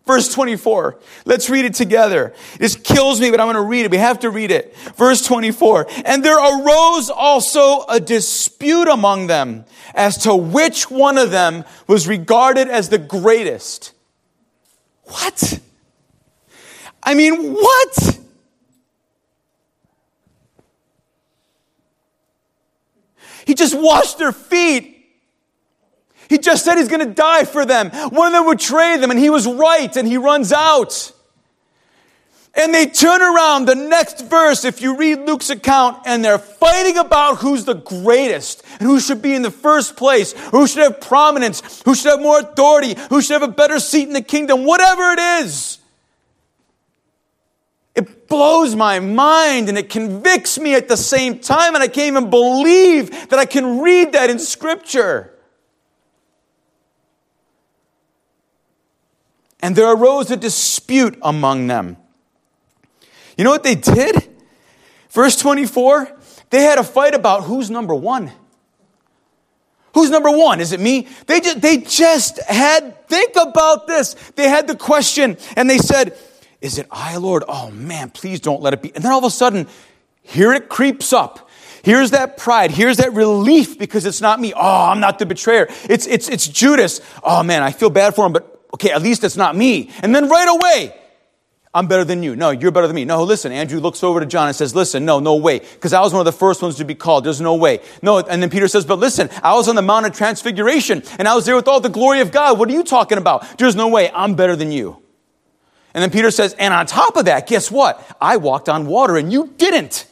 Verse 0.09 0.33
24. 0.33 0.97
Let's 1.25 1.51
read 1.51 1.65
it 1.65 1.75
together. 1.75 2.33
This 2.57 2.75
kills 2.75 3.21
me, 3.21 3.29
but 3.29 3.39
I'm 3.39 3.45
going 3.45 3.57
to 3.57 3.61
read 3.61 3.85
it. 3.85 3.91
We 3.91 3.97
have 3.97 4.17
to 4.21 4.31
read 4.31 4.49
it. 4.49 4.75
Verse 4.97 5.23
24. 5.23 5.85
And 6.03 6.25
there 6.25 6.39
arose 6.39 7.11
also 7.11 7.85
a 7.87 7.99
dispute 7.99 8.87
among 8.87 9.27
them 9.27 9.65
as 9.93 10.17
to 10.23 10.33
which 10.35 10.89
one 10.89 11.19
of 11.19 11.29
them 11.29 11.63
was 11.85 12.07
regarded 12.07 12.69
as 12.69 12.89
the 12.89 12.97
greatest. 12.97 13.93
What? 15.03 15.59
I 17.03 17.13
mean, 17.13 17.53
what? 17.53 18.19
He 23.45 23.53
just 23.53 23.75
washed 23.77 24.17
their 24.17 24.31
feet 24.31 24.98
he 26.29 26.37
just 26.37 26.63
said 26.63 26.77
he's 26.77 26.87
going 26.87 27.05
to 27.05 27.13
die 27.13 27.43
for 27.43 27.65
them. 27.65 27.89
One 27.89 28.27
of 28.27 28.33
them 28.33 28.45
would 28.45 28.59
trade 28.59 29.01
them, 29.01 29.09
and 29.09 29.19
he 29.19 29.29
was 29.29 29.47
right, 29.47 29.95
and 29.97 30.07
he 30.07 30.17
runs 30.17 30.53
out. 30.53 31.11
And 32.55 32.73
they 32.73 32.87
turn 32.87 33.21
around 33.21 33.65
the 33.65 33.75
next 33.75 34.21
verse, 34.21 34.65
if 34.65 34.81
you 34.81 34.97
read 34.97 35.19
Luke's 35.19 35.49
account, 35.49 36.03
and 36.05 36.23
they're 36.23 36.39
fighting 36.39 36.97
about 36.97 37.37
who's 37.37 37.65
the 37.65 37.75
greatest 37.75 38.63
and 38.79 38.87
who 38.87 38.99
should 38.99 39.21
be 39.21 39.33
in 39.33 39.43
the 39.43 39.51
first 39.51 39.95
place, 39.95 40.33
who 40.49 40.67
should 40.67 40.83
have 40.83 40.99
prominence, 40.99 41.81
who 41.83 41.95
should 41.95 42.11
have 42.11 42.21
more 42.21 42.39
authority, 42.39 42.95
who 43.09 43.21
should 43.21 43.39
have 43.39 43.49
a 43.49 43.53
better 43.53 43.79
seat 43.79 44.07
in 44.07 44.13
the 44.13 44.21
kingdom, 44.21 44.65
whatever 44.65 45.11
it 45.11 45.19
is. 45.19 45.79
It 47.95 48.27
blows 48.27 48.75
my 48.75 48.99
mind 48.99 49.69
and 49.69 49.77
it 49.77 49.89
convicts 49.89 50.59
me 50.59 50.75
at 50.75 50.87
the 50.87 50.97
same 50.97 51.39
time, 51.39 51.75
and 51.75 51.83
I 51.83 51.87
can't 51.87 52.07
even 52.07 52.29
believe 52.29 53.29
that 53.29 53.39
I 53.39 53.45
can 53.45 53.79
read 53.79 54.13
that 54.13 54.29
in 54.29 54.39
Scripture. 54.39 55.33
And 59.61 59.75
there 59.75 59.91
arose 59.91 60.31
a 60.31 60.37
dispute 60.37 61.17
among 61.21 61.67
them. 61.67 61.97
You 63.37 63.43
know 63.43 63.51
what 63.51 63.63
they 63.63 63.75
did? 63.75 64.27
Verse 65.09 65.35
24, 65.37 66.11
They 66.49 66.61
had 66.61 66.77
a 66.77 66.83
fight 66.83 67.15
about 67.15 67.43
who's 67.43 67.69
number 67.69 67.95
one. 67.95 68.31
Who's 69.93 70.09
number 70.09 70.29
one? 70.29 70.59
Is 70.59 70.71
it 70.71 70.79
me? 70.79 71.07
They 71.25 71.39
just, 71.39 71.61
they 71.61 71.77
just 71.77 72.41
had, 72.43 73.07
think 73.07 73.35
about 73.35 73.87
this. 73.87 74.13
They 74.35 74.47
had 74.47 74.67
the 74.67 74.75
question 74.75 75.37
and 75.55 75.69
they 75.69 75.77
said, 75.77 76.17
Is 76.61 76.77
it 76.77 76.87
I, 76.91 77.17
Lord? 77.17 77.43
Oh 77.47 77.71
man, 77.71 78.11
please 78.11 78.39
don't 78.39 78.61
let 78.61 78.73
it 78.73 78.81
be. 78.81 78.93
And 78.93 79.03
then 79.03 79.11
all 79.11 79.17
of 79.17 79.23
a 79.23 79.31
sudden, 79.31 79.67
here 80.21 80.53
it 80.53 80.69
creeps 80.69 81.11
up. 81.11 81.49
Here's 81.81 82.11
that 82.11 82.37
pride. 82.37 82.71
Here's 82.71 82.97
that 82.97 83.13
relief 83.13 83.79
because 83.79 84.05
it's 84.05 84.21
not 84.21 84.39
me. 84.39 84.53
Oh, 84.53 84.89
I'm 84.89 84.99
not 84.99 85.17
the 85.17 85.25
betrayer. 85.25 85.67
It's, 85.89 86.05
it's, 86.07 86.29
it's 86.29 86.47
Judas. 86.47 87.01
Oh 87.23 87.41
man, 87.41 87.63
I 87.63 87.71
feel 87.71 87.89
bad 87.89 88.15
for 88.15 88.25
him, 88.25 88.33
but 88.33 88.58
okay, 88.73 88.91
at 88.91 89.01
least 89.01 89.23
it's 89.23 89.37
not 89.37 89.55
me. 89.55 89.91
And 90.01 90.15
then 90.15 90.29
right 90.29 90.47
away, 90.47 90.95
I'm 91.71 91.87
better 91.87 92.03
than 92.03 92.23
you. 92.23 92.35
No, 92.35 92.49
you're 92.49 92.71
better 92.71 92.87
than 92.87 92.95
me. 92.95 93.05
No, 93.05 93.23
listen. 93.23 93.51
Andrew 93.51 93.79
looks 93.79 94.03
over 94.03 94.19
to 94.19 94.25
John 94.25 94.47
and 94.47 94.55
says, 94.55 94.73
listen, 94.73 95.05
no, 95.05 95.19
no 95.19 95.35
way. 95.35 95.59
Because 95.59 95.93
I 95.93 96.01
was 96.01 96.13
one 96.13 96.19
of 96.19 96.25
the 96.25 96.31
first 96.31 96.63
ones 96.63 96.77
to 96.77 96.83
be 96.83 96.95
called. 96.95 97.23
There's 97.23 97.41
no 97.41 97.55
way. 97.55 97.81
No, 98.01 98.17
and 98.17 98.41
then 98.41 98.49
Peter 98.49 98.67
says, 98.67 98.85
but 98.85 98.97
listen, 98.97 99.29
I 99.43 99.53
was 99.53 99.69
on 99.69 99.75
the 99.75 99.83
Mount 99.83 100.07
of 100.07 100.13
Transfiguration 100.13 101.03
and 101.19 101.27
I 101.27 101.35
was 101.35 101.45
there 101.45 101.55
with 101.55 101.67
all 101.67 101.79
the 101.79 101.89
glory 101.89 102.21
of 102.21 102.31
God. 102.31 102.57
What 102.57 102.69
are 102.69 102.73
you 102.73 102.83
talking 102.83 103.19
about? 103.19 103.57
There's 103.59 103.75
no 103.75 103.87
way. 103.87 104.09
I'm 104.11 104.33
better 104.33 104.55
than 104.55 104.71
you. 104.71 104.97
And 105.93 106.01
then 106.01 106.09
Peter 106.09 106.31
says, 106.31 106.55
and 106.57 106.73
on 106.73 106.87
top 106.87 107.17
of 107.17 107.25
that, 107.25 107.45
guess 107.47 107.69
what? 107.69 108.03
I 108.19 108.37
walked 108.37 108.67
on 108.67 108.87
water 108.87 109.17
and 109.17 109.31
you 109.31 109.53
didn't. 109.57 110.07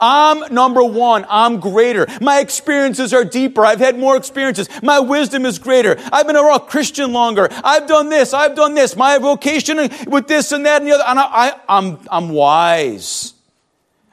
I'm 0.00 0.52
number 0.52 0.82
one. 0.82 1.26
I'm 1.28 1.60
greater. 1.60 2.06
My 2.20 2.40
experiences 2.40 3.12
are 3.12 3.24
deeper. 3.24 3.64
I've 3.64 3.80
had 3.80 3.98
more 3.98 4.16
experiences. 4.16 4.68
My 4.82 5.00
wisdom 5.00 5.46
is 5.46 5.58
greater. 5.58 5.96
I've 6.12 6.26
been 6.26 6.36
a 6.36 6.60
Christian 6.60 7.12
longer. 7.12 7.48
I've 7.64 7.86
done 7.86 8.08
this. 8.08 8.32
I've 8.32 8.54
done 8.54 8.74
this. 8.74 8.96
My 8.96 9.18
vocation 9.18 9.76
with 10.06 10.28
this 10.28 10.52
and 10.52 10.66
that 10.66 10.82
and 10.82 10.90
the 10.90 10.94
other. 10.94 11.04
And 11.06 11.18
I, 11.18 11.24
I, 11.24 11.60
I'm, 11.68 11.98
I'm 12.10 12.28
wise. 12.30 13.34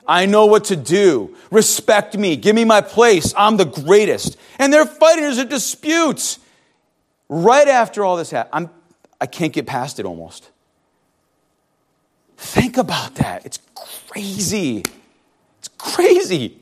I 0.08 0.26
know 0.26 0.46
what 0.46 0.66
to 0.66 0.76
do. 0.76 1.36
Respect 1.52 2.18
me. 2.18 2.36
Give 2.36 2.56
me 2.56 2.66
my 2.66 2.82
place. 2.82 3.34
I'm 3.38 3.58
the 3.58 3.66
greatest. 3.66 4.38
And 4.60 4.72
they're 4.72 4.86
fighting. 4.86 5.24
There's 5.24 5.38
a 5.38 5.46
dispute. 5.46 6.38
Right 7.30 7.68
after 7.68 8.04
all 8.04 8.18
this 8.18 8.32
happened, 8.32 8.54
I'm, 8.54 8.70
I 9.22 9.26
can't 9.26 9.54
get 9.54 9.66
past 9.66 10.00
it 10.00 10.06
almost. 10.06 10.50
Think 12.38 12.78
about 12.78 13.16
that. 13.16 13.46
It's 13.46 13.60
crazy 14.08 14.84
crazy. 15.84 16.58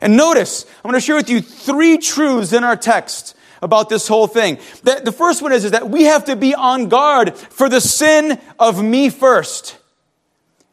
And 0.00 0.16
notice, 0.16 0.64
I'm 0.76 0.90
going 0.90 1.00
to 1.00 1.04
share 1.04 1.16
with 1.16 1.30
you 1.30 1.40
three 1.40 1.98
truths 1.98 2.52
in 2.52 2.64
our 2.64 2.76
text 2.76 3.36
about 3.60 3.88
this 3.88 4.08
whole 4.08 4.26
thing. 4.26 4.58
The, 4.82 5.02
the 5.04 5.12
first 5.12 5.42
one 5.42 5.52
is, 5.52 5.64
is 5.64 5.72
that 5.72 5.90
we 5.90 6.04
have 6.04 6.24
to 6.26 6.36
be 6.36 6.54
on 6.54 6.88
guard 6.88 7.36
for 7.36 7.68
the 7.68 7.80
sin 7.80 8.40
of 8.58 8.82
me 8.82 9.10
first. 9.10 9.76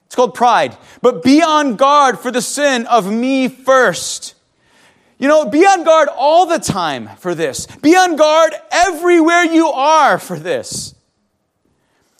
It's 0.05 0.15
called 0.15 0.33
pride. 0.33 0.77
But 1.01 1.23
be 1.23 1.41
on 1.41 1.75
guard 1.75 2.19
for 2.19 2.31
the 2.31 2.41
sin 2.41 2.85
of 2.87 3.11
me 3.11 3.49
first. 3.49 4.35
You 5.17 5.27
know, 5.27 5.49
be 5.49 5.65
on 5.65 5.83
guard 5.83 6.09
all 6.15 6.45
the 6.45 6.59
time 6.59 7.09
for 7.17 7.35
this. 7.35 7.67
Be 7.67 7.95
on 7.95 8.15
guard 8.15 8.53
everywhere 8.71 9.43
you 9.43 9.67
are 9.67 10.17
for 10.19 10.39
this. 10.39 10.94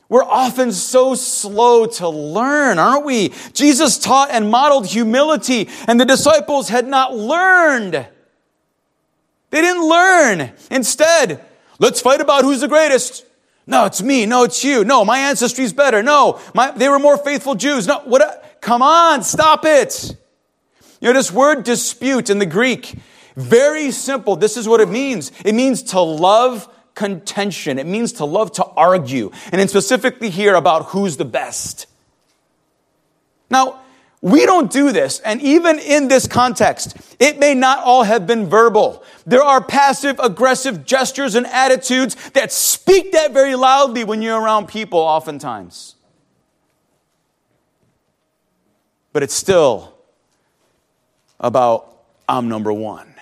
We're 0.07 0.24
often 0.24 0.71
so 0.71 1.15
slow 1.15 1.88
to 1.88 2.07
learn, 2.07 2.77
aren't 2.77 3.05
we? 3.05 3.33
Jesus 3.53 3.97
taught 3.97 4.29
and 4.29 4.51
modeled 4.51 4.85
humility, 4.85 5.67
and 5.88 6.00
the 6.00 6.05
disciples 6.05 6.69
had 6.69 6.88
not 6.88 7.15
learned. 7.15 8.07
They 9.50 9.62
didn't 9.62 9.88
learn. 9.88 10.51
Instead, 10.69 11.43
let's 11.79 12.01
fight 12.01 12.21
about 12.21 12.43
who's 12.43 12.62
the 12.62 12.67
greatest. 12.67 13.25
No, 13.65 13.85
it's 13.85 14.01
me. 14.01 14.25
No, 14.27 14.43
it's 14.43 14.63
you. 14.63 14.83
No, 14.83 15.03
my 15.03 15.17
ancestry's 15.17 15.74
better. 15.74 16.03
No, 16.03 16.39
my, 16.53 16.71
they 16.71 16.88
were 16.88 17.00
more 17.00 17.17
faithful 17.17 17.55
Jews. 17.55 17.88
No, 17.88 18.00
what? 18.05 18.59
Come 18.62 18.81
on, 18.81 19.24
stop 19.24 19.65
it. 19.65 20.15
You 21.01 21.09
know, 21.09 21.13
this 21.13 21.31
word 21.31 21.63
dispute 21.63 22.29
in 22.29 22.39
the 22.39 22.45
Greek, 22.45 22.95
very 23.35 23.91
simple. 23.91 24.35
This 24.35 24.55
is 24.55 24.67
what 24.67 24.81
it 24.81 24.89
means. 24.89 25.31
It 25.43 25.53
means 25.53 25.83
to 25.83 26.00
love 26.00 26.67
contention. 26.95 27.77
It 27.77 27.85
means 27.85 28.13
to 28.13 28.25
love 28.25 28.51
to 28.53 28.65
argue. 28.65 29.31
And 29.51 29.59
then 29.59 29.67
specifically 29.67 30.29
here 30.29 30.55
about 30.55 30.85
who's 30.87 31.17
the 31.17 31.25
best. 31.25 31.85
Now, 33.49 33.81
we 34.21 34.47
don't 34.47 34.71
do 34.71 34.91
this, 34.91 35.19
and 35.19 35.39
even 35.41 35.77
in 35.77 36.07
this 36.07 36.25
context, 36.27 36.97
it 37.19 37.37
may 37.37 37.53
not 37.53 37.83
all 37.83 38.01
have 38.01 38.25
been 38.25 38.47
verbal. 38.47 39.03
There 39.27 39.43
are 39.43 39.63
passive 39.63 40.19
aggressive 40.19 40.83
gestures 40.83 41.35
and 41.35 41.45
attitudes 41.45 42.15
that 42.31 42.51
speak 42.51 43.11
that 43.11 43.33
very 43.33 43.53
loudly 43.53 44.03
when 44.03 44.23
you're 44.23 44.41
around 44.41 44.67
people, 44.67 44.97
oftentimes. 44.97 45.95
But 49.13 49.21
it's 49.21 49.35
still 49.35 49.93
about, 51.39 51.87
I'm 52.27 52.49
number 52.49 52.73
one. 52.73 53.13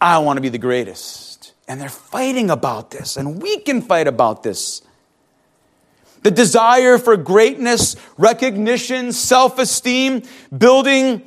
I 0.00 0.18
want 0.18 0.38
to 0.38 0.40
be 0.40 0.48
the 0.48 0.58
greatest. 0.58 1.33
And 1.66 1.80
they're 1.80 1.88
fighting 1.88 2.50
about 2.50 2.90
this, 2.90 3.16
and 3.16 3.40
we 3.42 3.58
can 3.58 3.80
fight 3.80 4.06
about 4.06 4.42
this. 4.42 4.82
The 6.22 6.30
desire 6.30 6.98
for 6.98 7.16
greatness, 7.16 7.96
recognition, 8.16 9.12
self 9.12 9.58
esteem, 9.58 10.22
building 10.56 11.22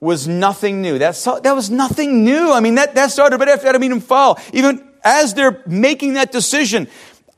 was 0.00 0.26
nothing 0.26 0.82
new. 0.82 0.98
That's, 0.98 1.22
that 1.24 1.54
was 1.54 1.70
nothing 1.70 2.24
new. 2.24 2.50
I 2.52 2.58
mean, 2.58 2.74
that, 2.74 2.96
that 2.96 3.12
started 3.12 3.38
right 3.38 3.48
after 3.48 3.68
Adam 3.68 3.82
and 3.84 3.94
Eve 3.94 4.02
fall. 4.02 4.40
Even 4.52 4.84
as 5.04 5.34
they're 5.34 5.62
making 5.64 6.14
that 6.14 6.32
decision, 6.32 6.88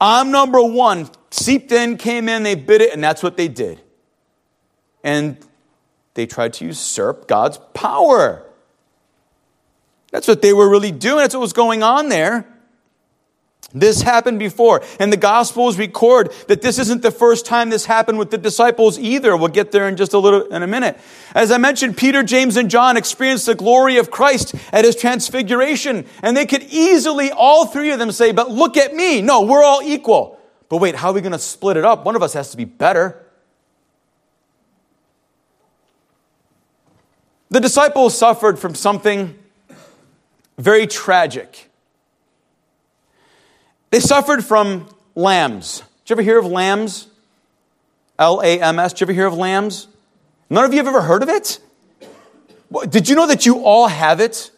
I'm 0.01 0.31
number 0.31 0.63
one, 0.63 1.11
seeped 1.31 1.73
in, 1.73 1.99
came 1.99 2.29
in, 2.29 2.43
they 2.43 2.55
bit 2.55 2.81
it, 2.81 2.95
and 2.95 3.05
that's 3.05 3.23
what 3.23 3.37
they 3.37 3.49
did. 3.49 3.81
And 5.03 5.37
they 6.15 6.25
tried 6.25 6.55
to 6.55 6.65
usurp 6.65 7.29
God's 7.29 7.59
power. 7.75 8.44
That's 10.15 10.29
what 10.29 10.43
they 10.43 10.53
were 10.53 10.69
really 10.69 10.93
doing. 10.93 11.17
That's 11.17 11.35
what 11.35 11.41
was 11.41 11.53
going 11.53 11.83
on 11.83 12.09
there. 12.09 12.47
This 13.73 14.03
happened 14.03 14.39
before. 14.39 14.85
And 15.01 15.13
the 15.13 15.17
Gospels 15.17 15.77
record 15.77 16.33
that 16.47 16.63
this 16.63 16.79
isn't 16.79 17.03
the 17.03 17.11
first 17.11 17.45
time 17.45 17.69
this 17.69 17.87
happened 17.87 18.21
with 18.21 18.31
the 18.31 18.39
disciples 18.39 18.97
either. 18.97 19.37
We'll 19.37 19.49
get 19.49 19.73
there 19.73 19.89
in 19.89 19.97
just 19.97 20.13
a 20.13 20.19
little, 20.21 20.43
in 20.43 20.63
a 20.63 20.69
minute. 20.69 21.01
As 21.35 21.51
I 21.51 21.59
mentioned, 21.59 21.97
Peter, 21.97 22.23
James, 22.23 22.57
and 22.57 22.71
John 22.71 22.97
experienced 22.97 23.47
the 23.47 23.57
glory 23.57 23.97
of 23.97 24.13
Christ 24.13 24.55
at 24.73 24.85
his 24.85 24.95
transfiguration. 24.95 26.07
And 26.23 26.37
they 26.37 26.47
could 26.47 26.63
easily, 26.63 27.33
all 27.33 27.67
three 27.67 27.91
of 27.91 27.99
them 27.99 28.13
say, 28.13 28.31
but 28.31 28.53
look 28.53 28.77
at 28.77 28.95
me. 28.95 29.21
No, 29.21 29.43
we're 29.43 29.65
all 29.65 29.83
equal. 29.83 30.39
But 30.69 30.77
wait, 30.77 30.95
how 30.95 31.11
are 31.11 31.15
we 31.15 31.23
going 31.23 31.33
to 31.33 31.41
split 31.41 31.77
it 31.77 31.85
up? 31.85 32.05
One 32.05 32.15
of 32.15 32.23
us 32.23 32.35
has 32.35 32.53
to 32.53 32.57
be 32.57 32.67
better. 32.67 33.21
The 37.51 37.59
disciples 37.59 38.17
suffered 38.17 38.61
from 38.61 38.77
something 38.77 39.41
very 40.59 40.87
tragic. 40.87 41.71
They 43.91 44.01
suffered 44.01 44.45
from 44.45 44.89
lambs. 45.15 45.79
Did 45.79 46.11
you 46.11 46.15
ever 46.15 46.23
hear 46.23 46.39
of 46.39 46.47
lambs? 46.47 47.07
L 48.19 48.41
A 48.43 48.61
M 48.61 48.79
S. 48.79 48.93
Did 48.93 49.01
you 49.01 49.05
ever 49.07 49.13
hear 49.13 49.27
of 49.27 49.35
lambs? 49.35 49.89
None 50.51 50.65
of 50.65 50.73
you 50.73 50.79
have 50.79 50.89
ever 50.89 51.03
heard 51.03 51.23
of 51.23 51.29
it? 51.29 51.59
Did 52.89 53.09
you 53.09 53.15
know 53.15 53.27
that 53.27 53.47
you 53.47 53.65
all 53.65 53.87
have 53.89 54.21
it? 54.21 54.51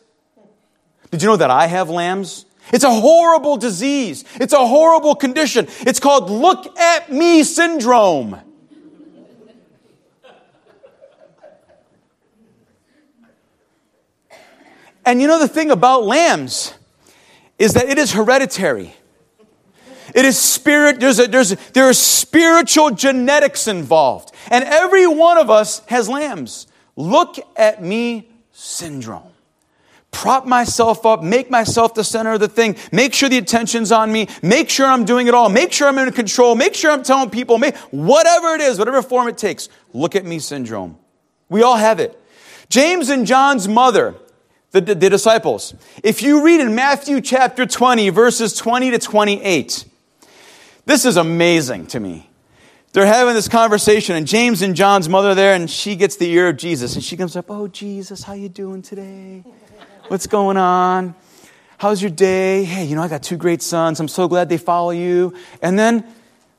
Did 1.11 1.23
you 1.23 1.29
know 1.29 1.37
that 1.37 1.51
I 1.51 1.67
have 1.67 1.91
lambs? 1.91 2.47
It's 2.73 2.85
a 2.85 2.91
horrible 2.91 3.57
disease. 3.57 4.25
It's 4.35 4.53
a 4.53 4.67
horrible 4.67 5.15
condition. 5.15 5.69
It's 5.81 6.01
called 6.01 6.31
look 6.31 6.79
at 6.79 7.13
me 7.13 7.43
syndrome. 7.45 8.41
And 15.07 15.23
you 15.23 15.29
know 15.29 15.39
the 15.39 15.49
thing 15.49 15.71
about 15.71 16.05
lambs 16.05 16.75
is 17.59 17.75
that 17.75 17.89
it 17.89 17.97
is 17.97 18.13
hereditary. 18.13 18.93
It 20.15 20.25
is 20.25 20.39
spirit, 20.39 21.01
there's 21.01 21.19
a, 21.19 21.27
there's 21.27 21.53
a, 21.53 21.59
there 21.73 21.89
are 21.89 21.93
spiritual 21.93 22.91
genetics 22.91 23.69
involved. 23.69 24.33
And 24.51 24.65
every 24.65 25.07
one 25.07 25.39
of 25.39 25.51
us 25.51 25.85
has 25.87 26.09
lambs. 26.09 26.67
Look 26.97 27.37
at 27.57 27.83
me 27.83 28.29
syndrome. 28.53 29.31
Prop 30.11 30.47
myself 30.47 31.05
up, 31.05 31.23
make 31.23 31.51
myself 31.51 31.95
the 31.95 32.03
center 32.03 32.33
of 32.33 32.41
the 32.41 32.49
thing, 32.49 32.77
make 32.91 33.13
sure 33.13 33.29
the 33.29 33.37
attention's 33.37 33.93
on 33.93 34.11
me, 34.11 34.29
make 34.43 34.71
sure 34.71 34.87
I'm 34.87 35.05
doing 35.05 35.27
it 35.27 35.35
all, 35.35 35.51
make 35.51 35.73
sure 35.73 35.89
I'm 35.89 35.99
in 35.99 36.11
control, 36.13 36.55
make 36.55 36.75
sure 36.75 36.91
I'm 36.91 37.03
telling 37.03 37.29
people, 37.29 37.59
make, 37.59 37.77
whatever 37.91 38.55
it 38.55 38.63
is, 38.63 38.79
whatever 38.79 39.03
form 39.03 39.29
it 39.29 39.37
takes. 39.37 39.69
Look 39.93 40.17
at 40.17 40.25
me 40.25 40.39
syndrome. 40.39 40.97
We 41.51 41.63
all 41.63 41.77
have 41.77 42.01
it. 42.01 42.19
James 42.71 43.11
and 43.11 43.27
John's 43.27 43.69
mother, 43.69 44.15
the, 44.73 44.81
the, 44.81 44.95
the 44.95 45.11
disciples. 45.11 45.75
If 46.03 46.23
you 46.23 46.45
read 46.45 46.61
in 46.61 46.75
Matthew 46.75 47.21
chapter 47.21 47.67
20, 47.67 48.11
verses 48.11 48.55
20 48.55 48.93
to 48.93 48.99
28, 48.99 49.85
this 50.85 51.05
is 51.05 51.17
amazing 51.17 51.87
to 51.89 52.01
me. 52.01 52.29
They're 52.93 53.07
having 53.07 53.35
this 53.35 53.49
conversation, 53.49 54.17
and 54.17 54.27
James 54.27 54.63
and 54.63 54.75
John's 54.75 55.09
mother 55.09 55.35
there, 55.35 55.55
and 55.55 55.71
she 55.71 55.97
gets 55.97 56.17
the 56.17 56.31
ear 56.31 56.49
of 56.49 56.57
Jesus, 56.57 56.95
and 56.95 57.05
she 57.05 57.17
comes 57.17 57.37
up, 57.37 57.51
"Oh 57.51 57.69
Jesus, 57.69 58.23
how 58.23 58.33
you 58.33 58.49
doing 58.49 58.81
today? 58.81 59.45
What's 60.09 60.27
going 60.27 60.57
on? 60.57 61.15
How's 61.77 62.01
your 62.01 62.11
day? 62.11 62.65
Hey, 62.65 62.85
you 62.85 62.97
know 62.97 63.03
I 63.03 63.09
got 63.09 63.23
two 63.23 63.37
great 63.37 63.61
sons. 63.61 64.01
I'm 64.01 64.09
so 64.09 64.29
glad 64.29 64.49
they 64.49 64.57
follow 64.57 64.93
you." 64.93 65.35
And 65.61 65.79
then 65.79 66.07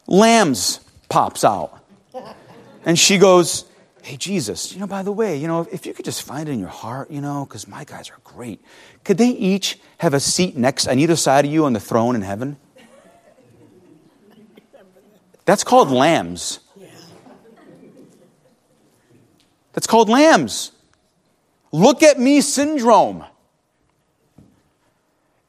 lambs 0.06 0.80
pops 1.10 1.44
out. 1.44 1.80
And 2.86 2.98
she 2.98 3.18
goes, 3.18 3.66
Hey, 4.08 4.16
Jesus, 4.16 4.72
you 4.72 4.80
know, 4.80 4.88
by 4.88 5.04
the 5.04 5.12
way, 5.12 5.36
you 5.36 5.50
know, 5.50 5.68
if 5.70 5.86
you 5.86 5.94
could 5.94 6.06
just 6.06 6.22
find 6.22 6.48
it 6.48 6.54
in 6.54 6.62
your 6.62 6.70
heart, 6.70 7.12
you 7.12 7.20
know, 7.20 7.44
because 7.44 7.68
my 7.68 7.84
guys 7.84 8.10
are 8.10 8.20
great, 8.24 8.62
could 9.04 9.18
they 9.18 9.28
each 9.28 9.80
have 9.98 10.14
a 10.14 10.20
seat 10.22 10.56
next 10.56 10.88
on 10.88 10.98
either 10.98 11.18
side 11.18 11.44
of 11.44 11.52
you 11.52 11.66
on 11.66 11.74
the 11.74 11.80
throne 11.82 12.16
in 12.16 12.22
heaven? 12.22 12.56
That's 15.44 15.66
called 15.66 15.92
lambs. 15.92 16.62
That's 19.74 19.88
called 19.88 20.08
lambs. 20.08 20.72
Look 21.74 22.02
at 22.02 22.18
me 22.18 22.40
syndrome. 22.40 23.26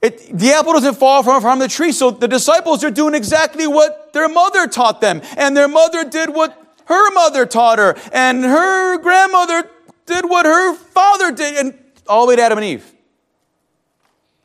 It, 0.02 0.36
the 0.36 0.50
apple 0.50 0.72
doesn't 0.72 0.96
fall 0.96 1.22
from, 1.22 1.40
from 1.42 1.60
the 1.60 1.68
tree, 1.68 1.92
so 1.92 2.10
the 2.10 2.26
disciples 2.26 2.82
are 2.82 2.90
doing 2.90 3.14
exactly 3.14 3.68
what 3.68 4.12
their 4.12 4.28
mother 4.28 4.66
taught 4.66 5.00
them, 5.00 5.22
and 5.36 5.56
their 5.56 5.68
mother 5.68 6.02
did 6.02 6.30
what 6.30 6.67
her 6.88 7.10
mother 7.12 7.44
taught 7.44 7.78
her, 7.78 7.94
and 8.12 8.42
her 8.42 8.98
grandmother 8.98 9.68
did 10.06 10.24
what 10.24 10.46
her 10.46 10.74
father 10.74 11.32
did, 11.32 11.56
and 11.56 11.78
all 12.08 12.24
the 12.24 12.30
way 12.30 12.36
to 12.36 12.42
Adam 12.42 12.58
and 12.58 12.66
Eve. 12.66 12.92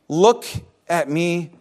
Look 0.08 0.44
at 0.86 1.08
me 1.08 1.52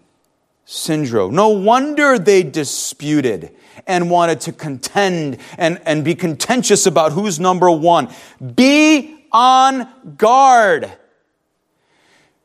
syndrome. 0.65 1.33
No 1.35 1.49
wonder 1.49 2.19
they 2.19 2.43
disputed 2.43 3.55
and 3.87 4.11
wanted 4.11 4.41
to 4.41 4.51
contend 4.51 5.37
and, 5.57 5.81
and 5.85 6.03
be 6.03 6.15
contentious 6.15 6.85
about 6.85 7.13
who's 7.13 7.39
number 7.39 7.71
one. 7.71 8.09
Be 8.55 9.25
on 9.31 9.87
guard 10.17 10.91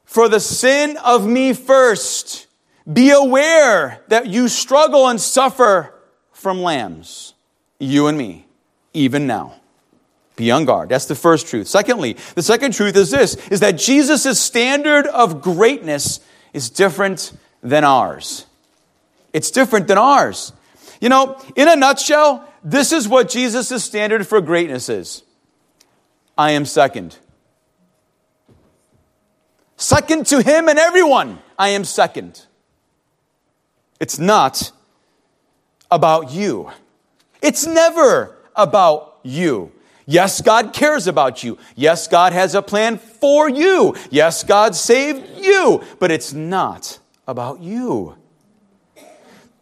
for 0.05 0.29
the 0.29 0.39
sin 0.39 0.97
of 1.05 1.27
me 1.27 1.53
first. 1.53 2.47
Be 2.91 3.11
aware 3.11 4.05
that 4.09 4.27
you 4.27 4.47
struggle 4.47 5.09
and 5.09 5.21
suffer 5.21 5.93
from 6.31 6.63
lambs 6.63 7.35
you 7.79 8.07
and 8.07 8.17
me, 8.17 8.47
even 8.93 9.27
now. 9.27 9.55
Be 10.37 10.51
on 10.51 10.65
guard. 10.65 10.89
That's 10.89 11.07
the 11.07 11.15
first 11.15 11.49
truth. 11.49 11.67
Secondly, 11.67 12.17
the 12.35 12.43
second 12.43 12.73
truth 12.73 12.97
is 12.97 13.11
this, 13.11 13.35
is 13.49 13.61
that 13.61 13.73
Jesus' 13.73 14.41
standard 14.41 15.07
of 15.07 15.43
greatness 15.43 16.21
is 16.53 16.71
different 16.71 17.33
than 17.63 17.85
ours. 17.85 18.47
It's 19.33 19.51
different 19.51 19.89
than 19.89 19.99
ours. 19.99 20.53
You 21.01 21.09
know, 21.09 21.41
in 21.57 21.69
a 21.69 21.77
nutshell, 21.77 22.49
this 22.63 22.93
is 22.93 23.09
what 23.09 23.29
Jesus' 23.29 23.85
standard 23.85 24.27
for 24.27 24.41
greatness 24.41 24.89
is. 24.89 25.23
I 26.37 26.53
am 26.53 26.65
second. 26.65 27.17
Second 29.77 30.27
to 30.27 30.43
him 30.43 30.69
and 30.69 30.79
everyone, 30.79 31.39
I 31.59 31.71
am 31.71 31.85
second. 31.85 32.45
It's 34.01 34.19
not 34.19 34.71
about 35.91 36.33
you. 36.33 36.71
It's 37.43 37.67
never 37.67 38.37
about 38.55 39.19
you. 39.23 39.73
Yes, 40.07 40.41
God 40.41 40.73
cares 40.73 41.07
about 41.07 41.45
you. 41.45 41.59
Yes, 41.77 42.09
God 42.09 42.33
has 42.33 42.55
a 42.55 42.63
plan 42.63 42.97
for 42.97 43.49
you. 43.49 43.95
Yes, 44.11 44.43
God 44.43 44.75
saved 44.75 45.45
you. 45.45 45.83
But 45.99 46.11
it's 46.11 46.33
not 46.33 46.99
about 47.27 47.61
you. 47.61 48.17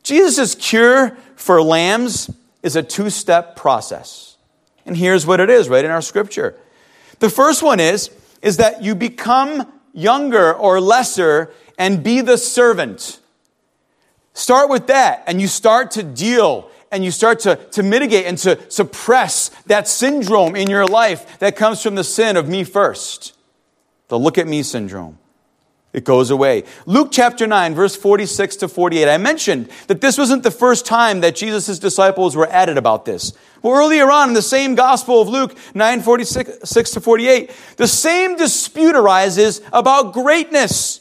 Jesus' 0.04 0.54
cure 0.54 1.16
for 1.34 1.60
lambs 1.60 2.30
is 2.62 2.76
a 2.76 2.82
two 2.82 3.10
step 3.10 3.56
process. 3.56 4.36
And 4.86 4.96
here's 4.96 5.26
what 5.26 5.40
it 5.40 5.50
is 5.50 5.68
right 5.68 5.84
in 5.84 5.90
our 5.90 6.00
scripture. 6.00 6.56
The 7.18 7.28
first 7.28 7.62
one 7.62 7.80
is, 7.80 8.10
is 8.40 8.58
that 8.58 8.84
you 8.84 8.94
become 8.94 9.72
younger 9.92 10.54
or 10.54 10.80
lesser 10.80 11.52
and 11.76 12.04
be 12.04 12.20
the 12.20 12.38
servant. 12.38 13.18
Start 14.32 14.70
with 14.70 14.86
that 14.86 15.24
and 15.26 15.40
you 15.40 15.48
start 15.48 15.90
to 15.92 16.04
deal 16.04 16.70
and 16.90 17.04
you 17.04 17.10
start 17.10 17.40
to, 17.40 17.56
to 17.72 17.82
mitigate 17.82 18.26
and 18.26 18.38
to 18.38 18.58
suppress 18.70 19.48
that 19.66 19.88
syndrome 19.88 20.56
in 20.56 20.70
your 20.70 20.86
life 20.86 21.38
that 21.38 21.56
comes 21.56 21.82
from 21.82 21.94
the 21.94 22.04
sin 22.04 22.36
of 22.36 22.48
me 22.48 22.64
first. 22.64 23.36
The 24.08 24.18
look 24.18 24.38
at 24.38 24.46
me 24.46 24.62
syndrome. 24.62 25.18
It 25.96 26.04
goes 26.04 26.30
away. 26.30 26.64
Luke 26.84 27.08
chapter 27.10 27.46
9, 27.46 27.74
verse 27.74 27.96
46 27.96 28.56
to 28.56 28.68
48. 28.68 29.08
I 29.08 29.16
mentioned 29.16 29.70
that 29.86 30.02
this 30.02 30.18
wasn't 30.18 30.42
the 30.42 30.50
first 30.50 30.84
time 30.84 31.22
that 31.22 31.34
Jesus' 31.34 31.78
disciples 31.78 32.36
were 32.36 32.46
added 32.48 32.76
about 32.76 33.06
this. 33.06 33.32
Well, 33.62 33.74
earlier 33.74 34.10
on 34.10 34.28
in 34.28 34.34
the 34.34 34.42
same 34.42 34.74
gospel 34.74 35.22
of 35.22 35.28
Luke 35.28 35.56
9, 35.74 36.02
46 36.02 36.90
to 36.90 37.00
48, 37.00 37.50
the 37.78 37.88
same 37.88 38.36
dispute 38.36 38.94
arises 38.94 39.62
about 39.72 40.12
greatness. 40.12 41.00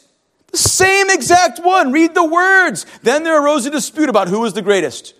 The 0.52 0.58
same 0.58 1.10
exact 1.10 1.58
one. 1.58 1.92
Read 1.92 2.14
the 2.14 2.24
words. 2.24 2.86
Then 3.02 3.22
there 3.22 3.44
arose 3.44 3.66
a 3.66 3.70
dispute 3.70 4.08
about 4.08 4.28
who 4.28 4.40
was 4.40 4.54
the 4.54 4.62
greatest. 4.62 5.12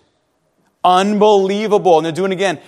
Unbelievable. 0.87 1.97
And 1.97 2.05
they're 2.05 2.13
doing 2.13 2.31
again 2.31 2.59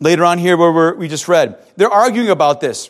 later 0.00 0.24
on 0.24 0.38
here 0.38 0.56
where 0.56 0.94
we 0.94 1.06
just 1.06 1.28
read. 1.28 1.58
They're 1.76 1.90
arguing 1.90 2.30
about 2.30 2.62
this. 2.62 2.88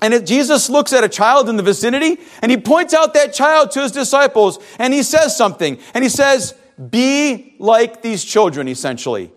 And 0.00 0.24
Jesus 0.24 0.70
looks 0.70 0.92
at 0.92 1.02
a 1.02 1.08
child 1.08 1.48
in 1.48 1.56
the 1.56 1.64
vicinity 1.64 2.18
and 2.40 2.52
he 2.52 2.56
points 2.56 2.94
out 2.94 3.14
that 3.14 3.34
child 3.34 3.72
to 3.72 3.82
his 3.82 3.90
disciples 3.90 4.60
and 4.78 4.94
he 4.94 5.02
says 5.02 5.36
something. 5.36 5.78
And 5.94 6.04
he 6.04 6.08
says, 6.08 6.54
Be 6.90 7.56
like 7.58 8.00
these 8.00 8.22
children, 8.22 8.68
essentially. 8.68 9.32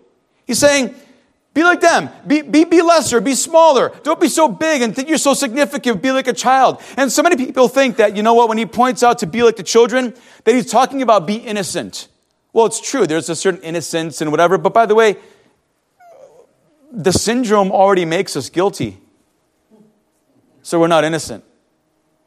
He's 0.46 0.60
saying, 0.60 0.94
Be 1.54 1.64
like 1.64 1.80
them. 1.80 2.10
Be, 2.24 2.42
be, 2.42 2.62
be 2.62 2.82
lesser. 2.82 3.20
Be 3.20 3.34
smaller. 3.34 3.92
Don't 4.04 4.20
be 4.20 4.28
so 4.28 4.46
big 4.46 4.82
and 4.82 4.94
think 4.94 5.08
you're 5.08 5.18
so 5.18 5.34
significant. 5.34 6.00
Be 6.00 6.12
like 6.12 6.28
a 6.28 6.32
child. 6.32 6.80
And 6.96 7.10
so 7.10 7.24
many 7.24 7.34
people 7.34 7.66
think 7.66 7.96
that, 7.96 8.16
you 8.16 8.22
know 8.22 8.34
what, 8.34 8.48
when 8.48 8.58
he 8.58 8.66
points 8.66 9.02
out 9.02 9.18
to 9.18 9.26
be 9.26 9.42
like 9.42 9.56
the 9.56 9.64
children, 9.64 10.14
that 10.44 10.54
he's 10.54 10.70
talking 10.70 11.02
about 11.02 11.26
be 11.26 11.34
innocent. 11.34 12.06
Well, 12.52 12.66
it's 12.66 12.80
true. 12.80 13.06
There's 13.06 13.28
a 13.28 13.36
certain 13.36 13.62
innocence 13.62 14.20
and 14.20 14.30
whatever. 14.30 14.58
But 14.58 14.74
by 14.74 14.86
the 14.86 14.94
way, 14.94 15.16
the 16.90 17.12
syndrome 17.12 17.72
already 17.72 18.04
makes 18.04 18.36
us 18.36 18.50
guilty. 18.50 18.98
So 20.62 20.78
we're 20.78 20.88
not 20.88 21.04
innocent. 21.04 21.44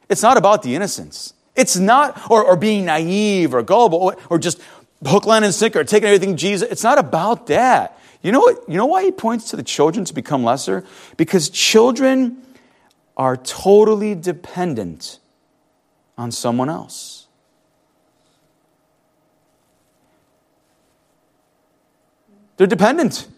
It's 0.08 0.22
not 0.22 0.36
about 0.36 0.62
the 0.62 0.74
innocence. 0.74 1.32
It's 1.54 1.76
not, 1.76 2.30
or, 2.30 2.44
or 2.44 2.56
being 2.56 2.84
naive 2.84 3.54
or 3.54 3.62
gullible 3.62 3.98
or, 3.98 4.16
or 4.28 4.38
just 4.38 4.60
hook, 5.04 5.24
line, 5.24 5.42
and 5.42 5.54
sinker, 5.54 5.84
taking 5.84 6.08
everything 6.08 6.36
Jesus. 6.36 6.68
It's 6.70 6.82
not 6.82 6.98
about 6.98 7.46
that. 7.46 7.98
You 8.22 8.32
know 8.32 8.40
what? 8.40 8.68
You 8.68 8.76
know 8.76 8.86
why 8.86 9.04
he 9.04 9.12
points 9.12 9.50
to 9.50 9.56
the 9.56 9.62
children 9.62 10.04
to 10.04 10.14
become 10.14 10.44
lesser? 10.44 10.84
Because 11.16 11.48
children 11.48 12.42
are 13.16 13.36
totally 13.36 14.14
dependent 14.14 15.18
on 16.18 16.30
someone 16.30 16.68
else. 16.68 17.15
They're 22.56 22.66
dependent. 22.66 23.28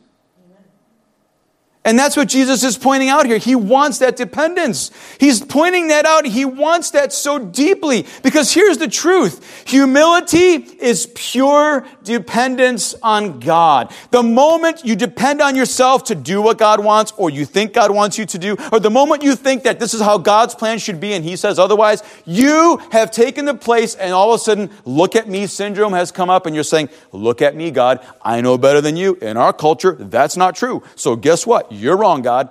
And 1.88 1.98
that's 1.98 2.18
what 2.18 2.28
Jesus 2.28 2.64
is 2.64 2.76
pointing 2.76 3.08
out 3.08 3.24
here. 3.24 3.38
He 3.38 3.54
wants 3.54 4.00
that 4.00 4.14
dependence. 4.14 4.90
He's 5.18 5.42
pointing 5.42 5.88
that 5.88 6.04
out. 6.04 6.26
He 6.26 6.44
wants 6.44 6.90
that 6.90 7.14
so 7.14 7.38
deeply 7.38 8.04
because 8.22 8.52
here's 8.52 8.76
the 8.76 8.88
truth. 8.88 9.66
Humility 9.66 10.56
is 10.56 11.10
pure 11.14 11.86
dependence 12.04 12.94
on 13.02 13.40
God. 13.40 13.90
The 14.10 14.22
moment 14.22 14.84
you 14.84 14.96
depend 14.96 15.40
on 15.40 15.56
yourself 15.56 16.04
to 16.04 16.14
do 16.14 16.42
what 16.42 16.58
God 16.58 16.84
wants 16.84 17.14
or 17.16 17.30
you 17.30 17.46
think 17.46 17.72
God 17.72 17.90
wants 17.90 18.18
you 18.18 18.26
to 18.26 18.38
do, 18.38 18.58
or 18.70 18.80
the 18.80 18.90
moment 18.90 19.22
you 19.22 19.34
think 19.34 19.62
that 19.62 19.80
this 19.80 19.94
is 19.94 20.02
how 20.02 20.18
God's 20.18 20.54
plan 20.54 20.78
should 20.78 21.00
be 21.00 21.14
and 21.14 21.24
He 21.24 21.36
says 21.36 21.58
otherwise, 21.58 22.02
you 22.26 22.82
have 22.92 23.10
taken 23.10 23.46
the 23.46 23.54
place 23.54 23.94
and 23.94 24.12
all 24.12 24.34
of 24.34 24.38
a 24.42 24.44
sudden, 24.44 24.68
look 24.84 25.16
at 25.16 25.26
me 25.26 25.46
syndrome 25.46 25.94
has 25.94 26.12
come 26.12 26.28
up 26.28 26.44
and 26.44 26.54
you're 26.54 26.64
saying, 26.64 26.90
look 27.12 27.40
at 27.40 27.56
me, 27.56 27.70
God. 27.70 28.06
I 28.20 28.42
know 28.42 28.58
better 28.58 28.82
than 28.82 28.98
you. 28.98 29.14
In 29.22 29.38
our 29.38 29.54
culture, 29.54 29.92
that's 29.92 30.36
not 30.36 30.54
true. 30.54 30.82
So 30.94 31.16
guess 31.16 31.46
what? 31.46 31.72
You're 31.78 31.96
wrong, 31.96 32.22
God. 32.22 32.50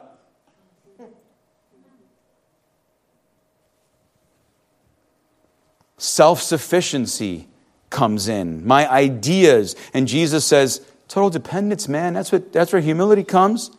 Self 5.97 6.41
sufficiency 6.41 7.47
comes 7.89 8.27
in, 8.27 8.65
my 8.65 8.89
ideas. 8.89 9.75
And 9.93 10.07
Jesus 10.07 10.45
says, 10.45 10.81
total 11.07 11.29
dependence, 11.29 11.87
man. 11.87 12.13
That's, 12.13 12.31
what, 12.31 12.53
that's 12.53 12.71
where 12.71 12.81
humility 12.81 13.23
comes. 13.23 13.71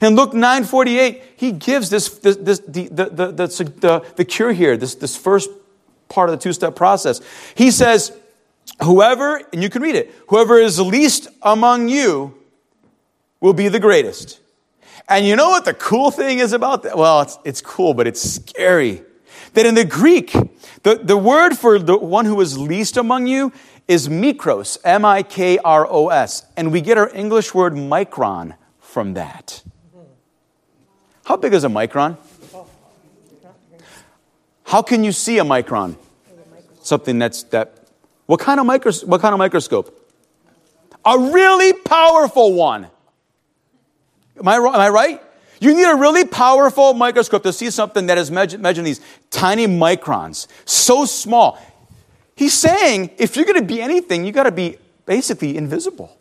In 0.00 0.16
Luke 0.16 0.32
9:48, 0.32 1.22
he 1.36 1.52
gives 1.52 1.90
this, 1.90 2.08
this, 2.18 2.36
this 2.36 2.58
the, 2.60 2.88
the, 2.88 3.06
the, 3.08 3.32
the, 3.32 4.06
the 4.16 4.24
cure 4.24 4.52
here, 4.52 4.76
this, 4.76 4.94
this 4.96 5.16
first 5.16 5.50
part 6.08 6.28
of 6.28 6.38
the 6.38 6.42
two-step 6.42 6.74
process. 6.74 7.20
He 7.54 7.70
says, 7.70 8.12
whoever, 8.82 9.42
and 9.52 9.62
you 9.62 9.70
can 9.70 9.82
read 9.82 9.94
it, 9.94 10.12
whoever 10.28 10.58
is 10.58 10.80
least 10.80 11.28
among 11.42 11.88
you 11.88 12.34
will 13.40 13.52
be 13.52 13.68
the 13.68 13.80
greatest. 13.80 14.40
And 15.08 15.24
you 15.24 15.36
know 15.36 15.50
what 15.50 15.64
the 15.64 15.74
cool 15.74 16.10
thing 16.10 16.40
is 16.40 16.52
about 16.52 16.82
that? 16.82 16.98
Well, 16.98 17.20
it's, 17.20 17.38
it's 17.44 17.60
cool, 17.60 17.94
but 17.94 18.06
it's 18.06 18.20
scary. 18.20 19.02
That 19.54 19.64
in 19.64 19.74
the 19.74 19.84
Greek, 19.84 20.32
the, 20.82 21.00
the 21.02 21.16
word 21.16 21.56
for 21.56 21.78
the 21.78 21.96
one 21.96 22.24
who 22.24 22.40
is 22.40 22.58
least 22.58 22.96
among 22.96 23.26
you 23.26 23.52
is 23.86 24.08
mikros, 24.08 24.78
M 24.84 25.04
I 25.04 25.22
K 25.22 25.58
R 25.58 25.86
O 25.88 26.08
S. 26.08 26.44
And 26.56 26.72
we 26.72 26.80
get 26.80 26.98
our 26.98 27.08
English 27.14 27.54
word 27.54 27.74
micron 27.74 28.56
from 28.80 29.14
that. 29.14 29.62
How 31.24 31.36
big 31.36 31.54
is 31.54 31.64
a 31.64 31.68
micron? 31.68 32.16
How 34.64 34.82
can 34.82 35.04
you 35.04 35.12
see 35.12 35.38
a 35.38 35.44
micron? 35.44 35.96
Something 36.82 37.18
that's 37.18 37.44
that. 37.44 37.86
What 38.26 38.40
kind 38.40 38.58
of 38.58 38.66
micros, 38.66 39.06
What 39.06 39.20
kind 39.20 39.32
of 39.32 39.38
microscope? 39.38 40.12
A 41.04 41.16
really 41.16 41.72
powerful 41.72 42.52
one. 42.52 42.88
Am 44.38 44.48
I, 44.48 44.56
am 44.56 44.66
I 44.66 44.88
right? 44.88 45.22
You 45.60 45.74
need 45.74 45.90
a 45.90 45.96
really 45.96 46.24
powerful 46.24 46.92
microscope 46.94 47.42
to 47.44 47.52
see 47.52 47.70
something 47.70 48.06
that 48.06 48.18
is 48.18 48.30
measured 48.30 48.84
these 48.84 49.00
tiny 49.30 49.66
microns, 49.66 50.46
so 50.64 51.04
small. 51.04 51.58
He's 52.34 52.52
saying 52.52 53.10
if 53.16 53.36
you're 53.36 53.46
going 53.46 53.60
to 53.60 53.66
be 53.66 53.80
anything, 53.80 54.26
you 54.26 54.32
got 54.32 54.42
to 54.42 54.52
be 54.52 54.76
basically 55.06 55.56
invisible. 55.56 56.16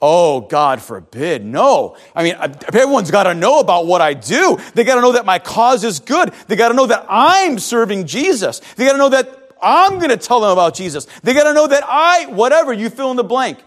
Oh, 0.00 0.42
God 0.42 0.80
forbid. 0.80 1.44
No. 1.44 1.96
I 2.14 2.22
mean, 2.22 2.36
everyone's 2.38 3.10
got 3.10 3.24
to 3.24 3.34
know 3.34 3.58
about 3.58 3.86
what 3.86 4.00
I 4.00 4.14
do. 4.14 4.58
They 4.74 4.84
got 4.84 4.94
to 4.94 5.00
know 5.00 5.12
that 5.12 5.26
my 5.26 5.40
cause 5.40 5.82
is 5.82 5.98
good. 5.98 6.32
They 6.46 6.54
got 6.54 6.68
to 6.68 6.74
know 6.74 6.86
that 6.86 7.06
I'm 7.08 7.58
serving 7.58 8.06
Jesus. 8.06 8.60
They 8.76 8.86
got 8.86 8.92
to 8.92 8.98
know 8.98 9.08
that 9.08 9.52
I'm 9.60 9.98
going 9.98 10.10
to 10.10 10.16
tell 10.16 10.40
them 10.40 10.50
about 10.50 10.74
Jesus. 10.74 11.06
They 11.24 11.34
got 11.34 11.44
to 11.44 11.54
know 11.54 11.66
that 11.66 11.82
I, 11.84 12.26
whatever, 12.26 12.72
you 12.72 12.90
fill 12.90 13.10
in 13.10 13.16
the 13.16 13.24
blank. 13.24 13.58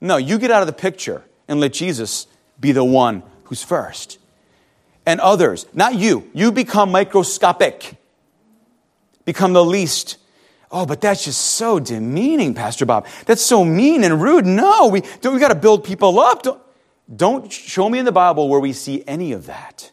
No, 0.00 0.18
you 0.18 0.38
get 0.38 0.50
out 0.50 0.60
of 0.60 0.66
the 0.66 0.74
picture 0.74 1.22
and 1.48 1.58
let 1.58 1.72
Jesus 1.72 2.26
be 2.60 2.72
the 2.72 2.84
one 2.84 3.22
who's 3.44 3.62
first. 3.62 4.18
And 5.06 5.20
others, 5.20 5.66
not 5.72 5.94
you, 5.94 6.30
you 6.34 6.52
become 6.52 6.90
microscopic, 6.90 7.96
become 9.24 9.52
the 9.54 9.64
least. 9.64 10.18
Oh, 10.70 10.84
but 10.84 11.00
that's 11.00 11.24
just 11.24 11.40
so 11.40 11.80
demeaning, 11.80 12.52
Pastor 12.54 12.84
Bob. 12.84 13.06
That's 13.24 13.40
so 13.40 13.64
mean 13.64 14.04
and 14.04 14.20
rude. 14.20 14.44
No, 14.44 14.88
we, 14.88 15.02
don't, 15.20 15.32
we 15.32 15.40
got 15.40 15.48
to 15.48 15.54
build 15.54 15.84
people 15.84 16.20
up. 16.20 16.42
Don't, 16.42 16.60
don't 17.14 17.50
show 17.50 17.88
me 17.88 17.98
in 17.98 18.04
the 18.04 18.12
Bible 18.12 18.48
where 18.48 18.60
we 18.60 18.74
see 18.74 19.02
any 19.06 19.32
of 19.32 19.46
that. 19.46 19.90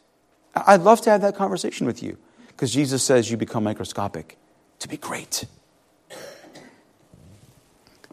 I'd 0.54 0.82
love 0.82 1.00
to 1.02 1.10
have 1.10 1.22
that 1.22 1.34
conversation 1.34 1.86
with 1.86 2.02
you 2.02 2.18
because 2.48 2.72
Jesus 2.72 3.02
says 3.02 3.30
you 3.30 3.36
become 3.36 3.64
microscopic 3.64 4.36
to 4.80 4.88
be 4.88 4.96
great. 4.96 5.46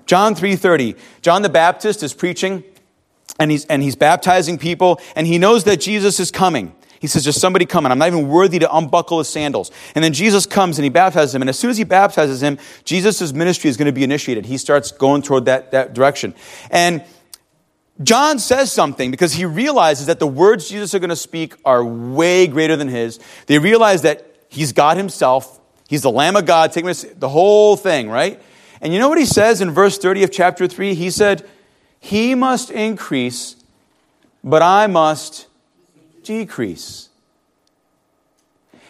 John 0.06 0.36
3:30. 0.36 0.98
John 1.22 1.42
the 1.42 1.50
Baptist 1.50 2.04
is 2.04 2.13
preaching 2.13 2.63
and 3.39 3.52
he's, 3.52 3.65
and 3.65 3.82
he's 3.82 3.96
baptizing 3.96 4.58
people, 4.58 5.00
and 5.15 5.28
he 5.28 5.38
knows 5.38 5.63
that 5.63 5.80
Jesus 5.80 6.19
is 6.19 6.32
coming. 6.32 6.76
He 7.04 7.08
says, 7.08 7.26
There's 7.26 7.36
somebody 7.36 7.65
coming. 7.65 7.91
I'm 7.91 7.98
not 7.98 8.08
even 8.08 8.30
worthy 8.30 8.60
to 8.60 8.74
unbuckle 8.74 9.17
his 9.17 9.28
sandals. 9.28 9.72
And 9.93 10.02
then 10.02 10.13
Jesus 10.13 10.46
comes 10.46 10.78
and 10.78 10.86
he 10.86 10.89
baptizes 10.89 11.36
him. 11.36 11.41
And 11.41 11.50
as 11.50 11.60
soon 11.60 11.69
as 11.69 11.78
he 11.78 11.84
baptizes 11.84 12.41
him, 12.41 12.58
Jesus' 12.86 13.34
ministry 13.34 13.69
is 13.69 13.76
going 13.76 13.88
to 13.88 13.91
be 13.91 14.06
initiated. 14.06 14.46
He 14.46 14.58
starts 14.58 14.93
going 14.93 15.22
toward 15.22 15.43
that, 15.46 15.72
that 15.72 15.93
direction. 15.93 16.34
And 16.72 17.04
John 18.02 18.39
says 18.39 18.72
something 18.72 19.12
because 19.12 19.34
he 19.34 19.43
realizes 19.43 20.08
that 20.08 20.19
the 20.19 20.28
words 20.28 20.69
Jesus 20.69 20.96
are 20.96 21.00
going 21.00 21.10
to 21.10 21.17
speak 21.17 21.56
are 21.65 21.84
way 21.84 22.48
greater 22.48 22.78
than 22.78 22.88
his. 22.88 23.19
They 23.48 23.60
realize 23.60 24.04
that 24.04 24.26
he's 24.48 24.72
God 24.72 24.96
himself, 24.96 25.60
he's 25.89 26.04
the 26.04 26.10
Lamb 26.10 26.38
of 26.38 26.46
God, 26.46 26.72
taking 26.72 26.93
the 27.19 27.28
whole 27.28 27.76
thing, 27.76 28.10
right? 28.10 28.41
And 28.80 28.93
you 28.93 29.00
know 29.00 29.10
what 29.10 29.17
he 29.17 29.26
says 29.26 29.60
in 29.60 29.72
verse 29.72 29.98
30 29.98 30.24
of 30.24 30.32
chapter 30.32 30.67
3? 30.67 30.93
He 30.93 31.10
said, 31.10 31.48
he 32.04 32.36
must 32.36 32.70
increase, 32.70 33.56
but 34.44 34.62
I 34.62 34.88
must 34.88 35.48
decrease. 36.22 37.08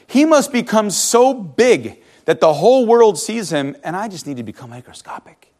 He 0.08 0.26
must 0.26 0.52
become 0.52 0.90
so 0.90 1.32
big 1.32 2.02
that 2.26 2.40
the 2.40 2.52
whole 2.54 2.88
world 2.88 3.20
sees 3.20 3.52
him, 3.52 3.78
and 3.84 3.96
I 3.96 4.08
just 4.08 4.26
need 4.26 4.38
to 4.38 4.44
become 4.44 4.72
microscopic. 4.72 5.54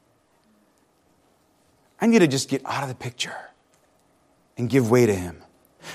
I 2.02 2.08
need 2.08 2.20
to 2.20 2.28
just 2.28 2.50
get 2.50 2.64
out 2.66 2.82
of 2.82 2.90
the 2.90 2.96
picture 2.96 3.38
and 4.58 4.68
give 4.68 4.90
way 4.90 5.06
to 5.06 5.14
him. 5.14 5.38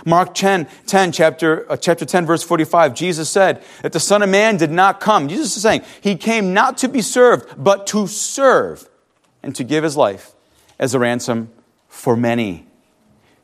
Mark 0.07 0.35
10, 0.35 0.69
10 0.87 1.11
chapter, 1.11 1.71
uh, 1.73 1.77
chapter 1.77 2.05
10, 2.05 2.25
verse 2.25 2.45
45, 2.45 2.95
Jesus 2.95 3.29
said 3.29 3.65
that 3.83 3.93
the 3.93 3.99
Son 3.99 4.23
of 4.23 4.29
Man 4.29 4.59
did 4.59 4.71
not 4.71 5.01
come. 5.01 5.27
Jesus 5.27 5.57
is 5.57 5.63
saying 5.65 5.83
he 6.01 6.15
came 6.15 6.55
not 6.55 6.79
to 6.79 6.89
be 6.89 7.03
served, 7.03 7.53
but 7.59 7.89
to 7.89 8.07
serve 8.07 8.89
and 9.43 9.57
to 9.57 9.65
give 9.65 9.83
his 9.83 9.97
life 9.97 10.37
as 10.79 10.95
a 10.95 10.99
ransom 10.99 11.51
for 11.89 12.17
many. 12.17 12.67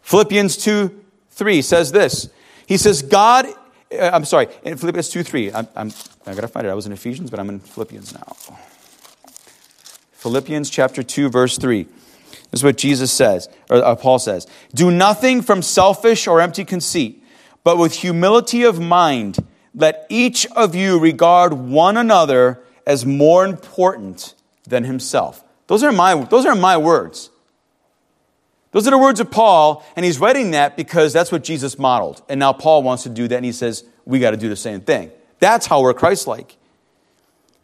Philippians 0.03 0.57
2 0.59 1.01
3 1.31 1.62
says 1.62 1.90
this. 1.90 2.29
He 2.66 2.77
says, 2.77 3.03
God, 3.03 3.47
uh, 3.47 4.11
I'm 4.12 4.25
sorry, 4.25 4.49
in 4.62 4.77
Philippians 4.77 5.09
2 5.09 5.23
3, 5.23 5.53
I'm, 5.53 5.68
I'm, 5.75 5.92
I 6.27 6.35
got 6.35 6.42
to 6.42 6.49
find 6.49 6.66
it. 6.66 6.70
I 6.70 6.75
was 6.75 6.87
in 6.87 6.92
Ephesians, 6.92 7.31
but 7.31 7.40
I'm 7.40 7.49
in 7.49 7.61
Philippians 7.61 8.14
now. 8.14 8.37
Philippians 10.12 10.70
chapter 10.70 11.03
2, 11.03 11.29
verse 11.29 11.59
3. 11.59 11.85
This 12.51 12.61
is 12.61 12.64
what 12.64 12.79
Jesus 12.79 13.12
says, 13.12 13.49
or 13.68 13.79
uh, 13.79 13.97
Paul 13.97 14.18
says. 14.18 14.47
Do 14.75 14.90
nothing 14.90 15.42
from 15.42 15.61
selfish 15.61 16.27
or 16.27 16.40
empty 16.40 16.64
conceit, 16.64 17.23
but 17.62 17.79
with 17.79 17.94
humility 17.94 18.62
of 18.62 18.81
mind, 18.81 19.44
let 19.75 20.07
each 20.09 20.47
of 20.53 20.75
you 20.75 20.99
regard 20.99 21.53
one 21.53 21.97
another 21.97 22.62
as 22.87 23.05
more 23.05 23.44
important 23.44 24.35
than 24.66 24.85
himself. 24.85 25.43
Those 25.66 25.83
are 25.83 25.92
my, 25.92 26.14
those 26.24 26.46
are 26.46 26.55
my 26.55 26.77
words. 26.77 27.31
Those 28.72 28.88
are 28.88 28.90
the 28.90 28.98
words 28.98 29.20
of 29.20 29.31
Paul, 29.31 29.85
and 29.94 30.05
he's 30.05 30.18
writing 30.18 30.50
that 30.50 30.77
because 30.77 31.12
that's 31.12 31.31
what 31.31 31.44
Jesus 31.44 31.79
modeled. 31.79 32.22
And 32.29 32.40
now 32.40 32.53
Paul 32.53 32.83
wants 32.83 33.05
to 33.05 33.09
do 33.09 33.29
that, 33.29 33.37
and 33.37 33.44
he 33.44 33.53
says, 33.53 33.85
we 34.05 34.18
got 34.18 34.33
to 34.33 34.37
do 34.37 34.48
the 34.48 34.57
same 34.57 34.81
thing. 34.81 35.11
That's 35.38 35.66
how 35.66 35.81
we're 35.81 35.94
Christ 35.94 36.27
like. 36.27 36.57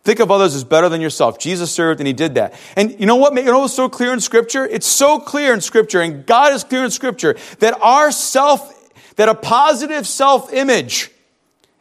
Think 0.03 0.21
of 0.21 0.31
others 0.31 0.55
as 0.55 0.65
better 0.65 0.89
than 0.89 1.01
yourself. 1.01 1.39
Jesus 1.39 1.71
served 1.71 2.01
and 2.01 2.07
he 2.07 2.15
did 2.15 2.37
that. 2.37 2.55
And 2.75 2.99
you 2.99 3.07
know 3.07 3.17
what? 3.17 3.35
You 3.35 3.43
know 3.45 3.61
what's 3.61 3.75
so 3.75 3.89
clear 3.89 4.13
in 4.13 4.21
Scripture? 4.21 4.67
It's 4.67 4.87
so 4.87 5.19
clear 5.19 5.53
in 5.53 5.61
Scripture, 5.61 6.01
and 6.01 6.25
God 6.25 6.55
is 6.55 6.65
clear 6.65 6.85
in 6.85 6.91
Scripture, 6.91 7.37
that 7.59 7.79
our 7.83 8.11
self, 8.11 8.75
that 9.17 9.29
a 9.29 9.35
positive 9.35 10.07
self 10.07 10.53
image 10.53 11.11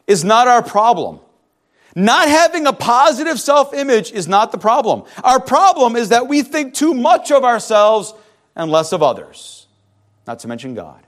is 0.05 0.23
not 0.23 0.47
our 0.47 0.61
problem. 0.61 1.19
Not 1.99 2.29
having 2.29 2.65
a 2.65 2.71
positive 2.71 3.41
self 3.41 3.73
image 3.73 4.13
is 4.13 4.25
not 4.25 4.53
the 4.53 4.57
problem. 4.57 5.03
Our 5.21 5.41
problem 5.41 5.97
is 5.97 6.09
that 6.09 6.29
we 6.29 6.43
think 6.43 6.73
too 6.73 6.93
much 6.93 7.29
of 7.29 7.43
ourselves 7.43 8.13
and 8.55 8.71
less 8.71 8.93
of 8.93 9.03
others, 9.03 9.67
not 10.25 10.39
to 10.39 10.47
mention 10.47 10.75
God. 10.75 11.05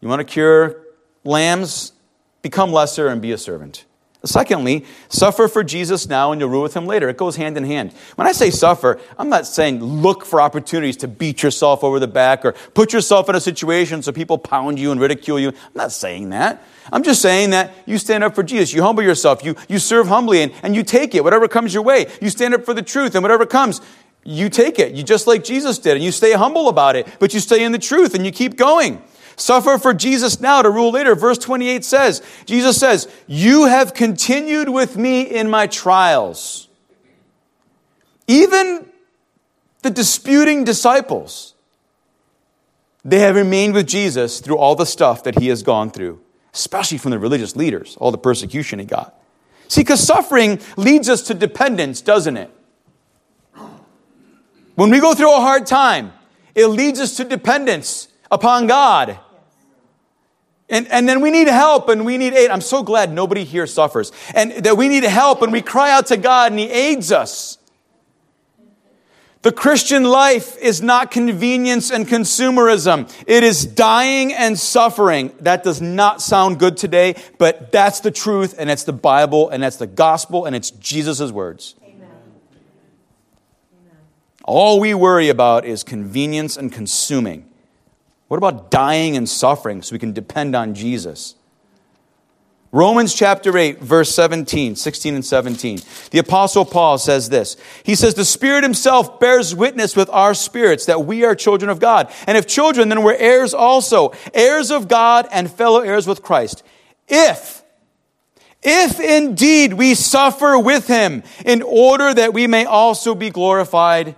You 0.00 0.08
want 0.08 0.20
to 0.20 0.24
cure 0.24 0.80
lambs? 1.22 1.92
Become 2.40 2.72
lesser 2.72 3.08
and 3.08 3.20
be 3.20 3.32
a 3.32 3.38
servant. 3.38 3.84
Secondly, 4.24 4.84
suffer 5.08 5.46
for 5.46 5.62
Jesus 5.62 6.08
now 6.08 6.32
and 6.32 6.40
you'll 6.40 6.50
rule 6.50 6.64
with 6.64 6.74
him 6.74 6.86
later. 6.86 7.08
It 7.08 7.16
goes 7.16 7.36
hand 7.36 7.56
in 7.56 7.62
hand. 7.62 7.92
When 8.16 8.26
I 8.26 8.32
say 8.32 8.50
suffer, 8.50 8.98
I'm 9.16 9.28
not 9.28 9.46
saying 9.46 9.80
look 9.80 10.24
for 10.24 10.40
opportunities 10.40 10.96
to 10.98 11.08
beat 11.08 11.44
yourself 11.44 11.84
over 11.84 12.00
the 12.00 12.08
back 12.08 12.44
or 12.44 12.52
put 12.74 12.92
yourself 12.92 13.28
in 13.28 13.36
a 13.36 13.40
situation 13.40 14.02
so 14.02 14.10
people 14.10 14.36
pound 14.36 14.80
you 14.80 14.90
and 14.90 15.00
ridicule 15.00 15.38
you. 15.38 15.50
I'm 15.50 15.72
not 15.74 15.92
saying 15.92 16.30
that. 16.30 16.64
I'm 16.92 17.04
just 17.04 17.22
saying 17.22 17.50
that 17.50 17.72
you 17.86 17.96
stand 17.96 18.24
up 18.24 18.34
for 18.34 18.42
Jesus. 18.42 18.72
You 18.72 18.82
humble 18.82 19.04
yourself. 19.04 19.44
You, 19.44 19.54
you 19.68 19.78
serve 19.78 20.08
humbly 20.08 20.42
and, 20.42 20.52
and 20.64 20.74
you 20.74 20.82
take 20.82 21.14
it, 21.14 21.22
whatever 21.22 21.46
comes 21.46 21.72
your 21.72 21.84
way. 21.84 22.06
You 22.20 22.30
stand 22.30 22.54
up 22.54 22.64
for 22.64 22.74
the 22.74 22.82
truth 22.82 23.14
and 23.14 23.22
whatever 23.22 23.46
comes, 23.46 23.80
you 24.24 24.48
take 24.48 24.80
it. 24.80 24.94
You 24.94 25.04
just 25.04 25.28
like 25.28 25.44
Jesus 25.44 25.78
did 25.78 25.94
and 25.94 26.04
you 26.04 26.10
stay 26.10 26.32
humble 26.32 26.68
about 26.68 26.96
it, 26.96 27.06
but 27.20 27.32
you 27.34 27.38
stay 27.38 27.62
in 27.62 27.70
the 27.70 27.78
truth 27.78 28.16
and 28.16 28.26
you 28.26 28.32
keep 28.32 28.56
going. 28.56 29.00
Suffer 29.38 29.78
for 29.78 29.94
Jesus 29.94 30.40
now 30.40 30.62
to 30.62 30.68
rule 30.68 30.90
later. 30.90 31.14
Verse 31.14 31.38
28 31.38 31.84
says, 31.84 32.22
Jesus 32.44 32.76
says, 32.76 33.08
You 33.28 33.66
have 33.66 33.94
continued 33.94 34.68
with 34.68 34.96
me 34.96 35.22
in 35.22 35.48
my 35.48 35.68
trials. 35.68 36.68
Even 38.26 38.86
the 39.82 39.90
disputing 39.90 40.64
disciples, 40.64 41.54
they 43.04 43.20
have 43.20 43.36
remained 43.36 43.74
with 43.74 43.86
Jesus 43.86 44.40
through 44.40 44.58
all 44.58 44.74
the 44.74 44.84
stuff 44.84 45.22
that 45.22 45.38
he 45.38 45.48
has 45.48 45.62
gone 45.62 45.90
through, 45.90 46.20
especially 46.52 46.98
from 46.98 47.12
the 47.12 47.18
religious 47.18 47.54
leaders, 47.54 47.96
all 48.00 48.10
the 48.10 48.18
persecution 48.18 48.80
he 48.80 48.84
got. 48.84 49.14
See, 49.68 49.82
because 49.82 50.04
suffering 50.04 50.60
leads 50.76 51.08
us 51.08 51.22
to 51.22 51.34
dependence, 51.34 52.00
doesn't 52.00 52.36
it? 52.36 52.50
When 54.74 54.90
we 54.90 54.98
go 54.98 55.14
through 55.14 55.32
a 55.32 55.40
hard 55.40 55.64
time, 55.64 56.12
it 56.56 56.66
leads 56.66 56.98
us 56.98 57.16
to 57.18 57.24
dependence 57.24 58.08
upon 58.32 58.66
God. 58.66 59.20
And, 60.70 60.86
and 60.88 61.08
then 61.08 61.20
we 61.20 61.30
need 61.30 61.48
help 61.48 61.88
and 61.88 62.04
we 62.04 62.18
need 62.18 62.34
aid. 62.34 62.50
I'm 62.50 62.60
so 62.60 62.82
glad 62.82 63.10
nobody 63.10 63.44
here 63.44 63.66
suffers. 63.66 64.12
And 64.34 64.52
that 64.64 64.76
we 64.76 64.88
need 64.88 65.04
help 65.04 65.40
and 65.42 65.52
we 65.52 65.62
cry 65.62 65.90
out 65.90 66.06
to 66.06 66.16
God 66.16 66.52
and 66.52 66.58
He 66.58 66.70
aids 66.70 67.10
us. 67.10 67.58
The 69.42 69.52
Christian 69.52 70.02
life 70.02 70.58
is 70.58 70.82
not 70.82 71.10
convenience 71.10 71.90
and 71.90 72.06
consumerism. 72.06 73.10
It 73.26 73.44
is 73.44 73.64
dying 73.64 74.34
and 74.34 74.58
suffering. 74.58 75.32
That 75.40 75.62
does 75.62 75.80
not 75.80 76.20
sound 76.20 76.58
good 76.58 76.76
today, 76.76 77.14
but 77.38 77.70
that's 77.70 78.00
the 78.00 78.10
truth 78.10 78.56
and 78.58 78.68
it's 78.68 78.82
the 78.82 78.92
Bible 78.92 79.48
and 79.48 79.62
that's 79.62 79.76
the 79.76 79.86
gospel 79.86 80.44
and 80.44 80.56
it's 80.56 80.70
Jesus' 80.72 81.30
words. 81.30 81.76
Amen. 81.82 82.10
All 84.44 84.80
we 84.80 84.92
worry 84.92 85.28
about 85.28 85.64
is 85.64 85.84
convenience 85.84 86.56
and 86.56 86.72
consuming. 86.72 87.47
What 88.28 88.36
about 88.36 88.70
dying 88.70 89.16
and 89.16 89.28
suffering 89.28 89.82
so 89.82 89.94
we 89.94 89.98
can 89.98 90.12
depend 90.12 90.54
on 90.54 90.74
Jesus? 90.74 91.34
Romans 92.70 93.14
chapter 93.14 93.56
8, 93.56 93.80
verse 93.80 94.14
17, 94.14 94.76
16 94.76 95.14
and 95.14 95.24
17. 95.24 95.80
The 96.10 96.18
apostle 96.18 96.66
Paul 96.66 96.98
says 96.98 97.30
this. 97.30 97.56
He 97.82 97.94
says, 97.94 98.12
the 98.12 98.26
Spirit 98.26 98.62
himself 98.62 99.18
bears 99.18 99.54
witness 99.54 99.96
with 99.96 100.10
our 100.10 100.34
spirits 100.34 100.84
that 100.84 101.06
we 101.06 101.24
are 101.24 101.34
children 101.34 101.70
of 101.70 101.80
God. 101.80 102.12
And 102.26 102.36
if 102.36 102.46
children, 102.46 102.90
then 102.90 103.02
we're 103.02 103.14
heirs 103.14 103.54
also, 103.54 104.12
heirs 104.34 104.70
of 104.70 104.86
God 104.86 105.26
and 105.32 105.50
fellow 105.50 105.80
heirs 105.80 106.06
with 106.06 106.22
Christ. 106.22 106.62
If, 107.08 107.62
if 108.62 109.00
indeed 109.00 109.72
we 109.72 109.94
suffer 109.94 110.58
with 110.58 110.88
him 110.88 111.22
in 111.46 111.62
order 111.62 112.12
that 112.12 112.34
we 112.34 112.46
may 112.46 112.66
also 112.66 113.14
be 113.14 113.30
glorified 113.30 114.14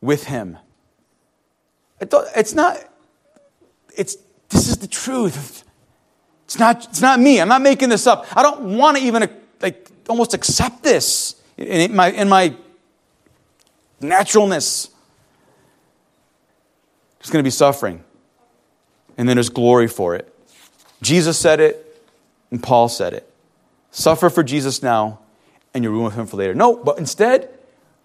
with 0.00 0.24
him. 0.24 0.58
It's 2.00 2.54
not, 2.54 2.78
it's, 3.96 4.16
this 4.48 4.68
is 4.68 4.78
the 4.78 4.88
truth. 4.88 5.64
It's 6.44 6.58
not, 6.58 6.84
it's 6.86 7.00
not 7.00 7.20
me. 7.20 7.40
I'm 7.40 7.48
not 7.48 7.62
making 7.62 7.90
this 7.90 8.06
up. 8.06 8.26
I 8.36 8.42
don't 8.42 8.76
want 8.76 8.96
to 8.96 9.02
even 9.02 9.28
like 9.60 9.90
almost 10.08 10.34
accept 10.34 10.82
this 10.82 11.40
in 11.56 11.94
my, 11.94 12.10
in 12.10 12.28
my 12.28 12.54
naturalness. 14.00 14.88
There's 17.18 17.30
going 17.30 17.42
to 17.42 17.46
be 17.46 17.50
suffering, 17.50 18.02
and 19.18 19.28
then 19.28 19.36
there's 19.36 19.50
glory 19.50 19.86
for 19.86 20.14
it. 20.14 20.34
Jesus 21.02 21.38
said 21.38 21.60
it, 21.60 22.02
and 22.50 22.62
Paul 22.62 22.88
said 22.88 23.12
it. 23.12 23.30
Suffer 23.90 24.30
for 24.30 24.42
Jesus 24.42 24.82
now, 24.82 25.18
and 25.74 25.84
you 25.84 25.90
ruin 25.90 26.04
with 26.04 26.14
him 26.14 26.26
for 26.26 26.38
later. 26.38 26.54
No, 26.54 26.76
but 26.76 26.98
instead, 26.98 27.50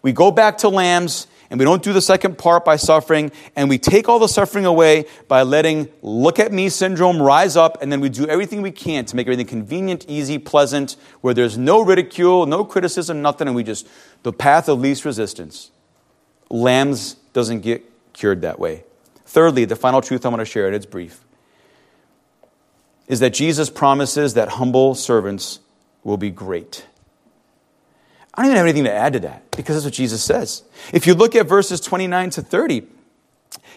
we 0.02 0.12
go 0.12 0.32
back 0.32 0.58
to 0.60 0.70
lambs 0.70 1.28
and 1.56 1.60
we 1.62 1.64
don't 1.64 1.82
do 1.82 1.94
the 1.94 2.02
second 2.02 2.38
part 2.38 2.66
by 2.66 2.76
suffering, 2.76 3.32
and 3.56 3.70
we 3.70 3.78
take 3.78 4.10
all 4.10 4.20
the 4.20 4.28
suffering 4.28 4.66
away 4.66 5.06
by 5.30 5.42
letting 5.44 5.88
look 6.02 6.38
at 6.38 6.52
me 6.52 6.68
syndrome 6.68 7.22
rise 7.22 7.56
up, 7.56 7.82
and 7.82 7.90
then 7.90 8.02
we 8.02 8.10
do 8.10 8.28
everything 8.28 8.62
we 8.62 8.72
can 8.72 9.06
to 9.06 9.16
make 9.16 9.26
everything 9.26 9.48
convenient, 9.48 10.04
easy, 10.10 10.38
pleasant, 10.38 10.98
where 11.22 11.34
there's 11.34 11.58
no 11.58 11.82
ridicule, 11.82 12.46
no 12.46 12.66
criticism, 12.66 13.22
nothing, 13.22 13.48
and 13.48 13.56
we 13.56 13.64
just, 13.64 13.88
the 14.24 14.34
path 14.34 14.68
of 14.68 14.82
least 14.82 15.06
resistance. 15.06 15.72
Lambs 16.50 17.14
doesn't 17.32 17.62
get 17.62 17.90
cured 18.12 18.42
that 18.42 18.60
way. 18.60 18.84
Thirdly, 19.26 19.64
the 19.64 19.78
final 19.78 20.02
truth 20.02 20.26
I 20.26 20.30
want 20.30 20.42
to 20.42 20.46
share, 20.46 20.68
and 20.68 20.76
it's 20.76 20.86
brief, 20.86 21.24
is 23.08 23.22
that 23.22 23.34
Jesus 23.34 23.70
promises 23.70 24.34
that 24.34 24.50
humble 24.50 24.94
servants 24.94 25.62
will 26.04 26.18
be 26.18 26.32
great. 26.32 26.86
I 28.36 28.42
don't 28.42 28.48
even 28.48 28.58
have 28.58 28.66
anything 28.66 28.84
to 28.84 28.94
add 28.94 29.14
to 29.14 29.20
that 29.22 29.50
because 29.52 29.76
that's 29.76 29.86
what 29.86 29.94
Jesus 29.94 30.24
says. 30.24 30.64
If 30.92 31.08
you 31.08 31.14
look 31.14 31.36
at 31.36 31.48
verses 31.48 31.80
29 31.80 32.32
to 32.32 32.42
30, 32.42 32.88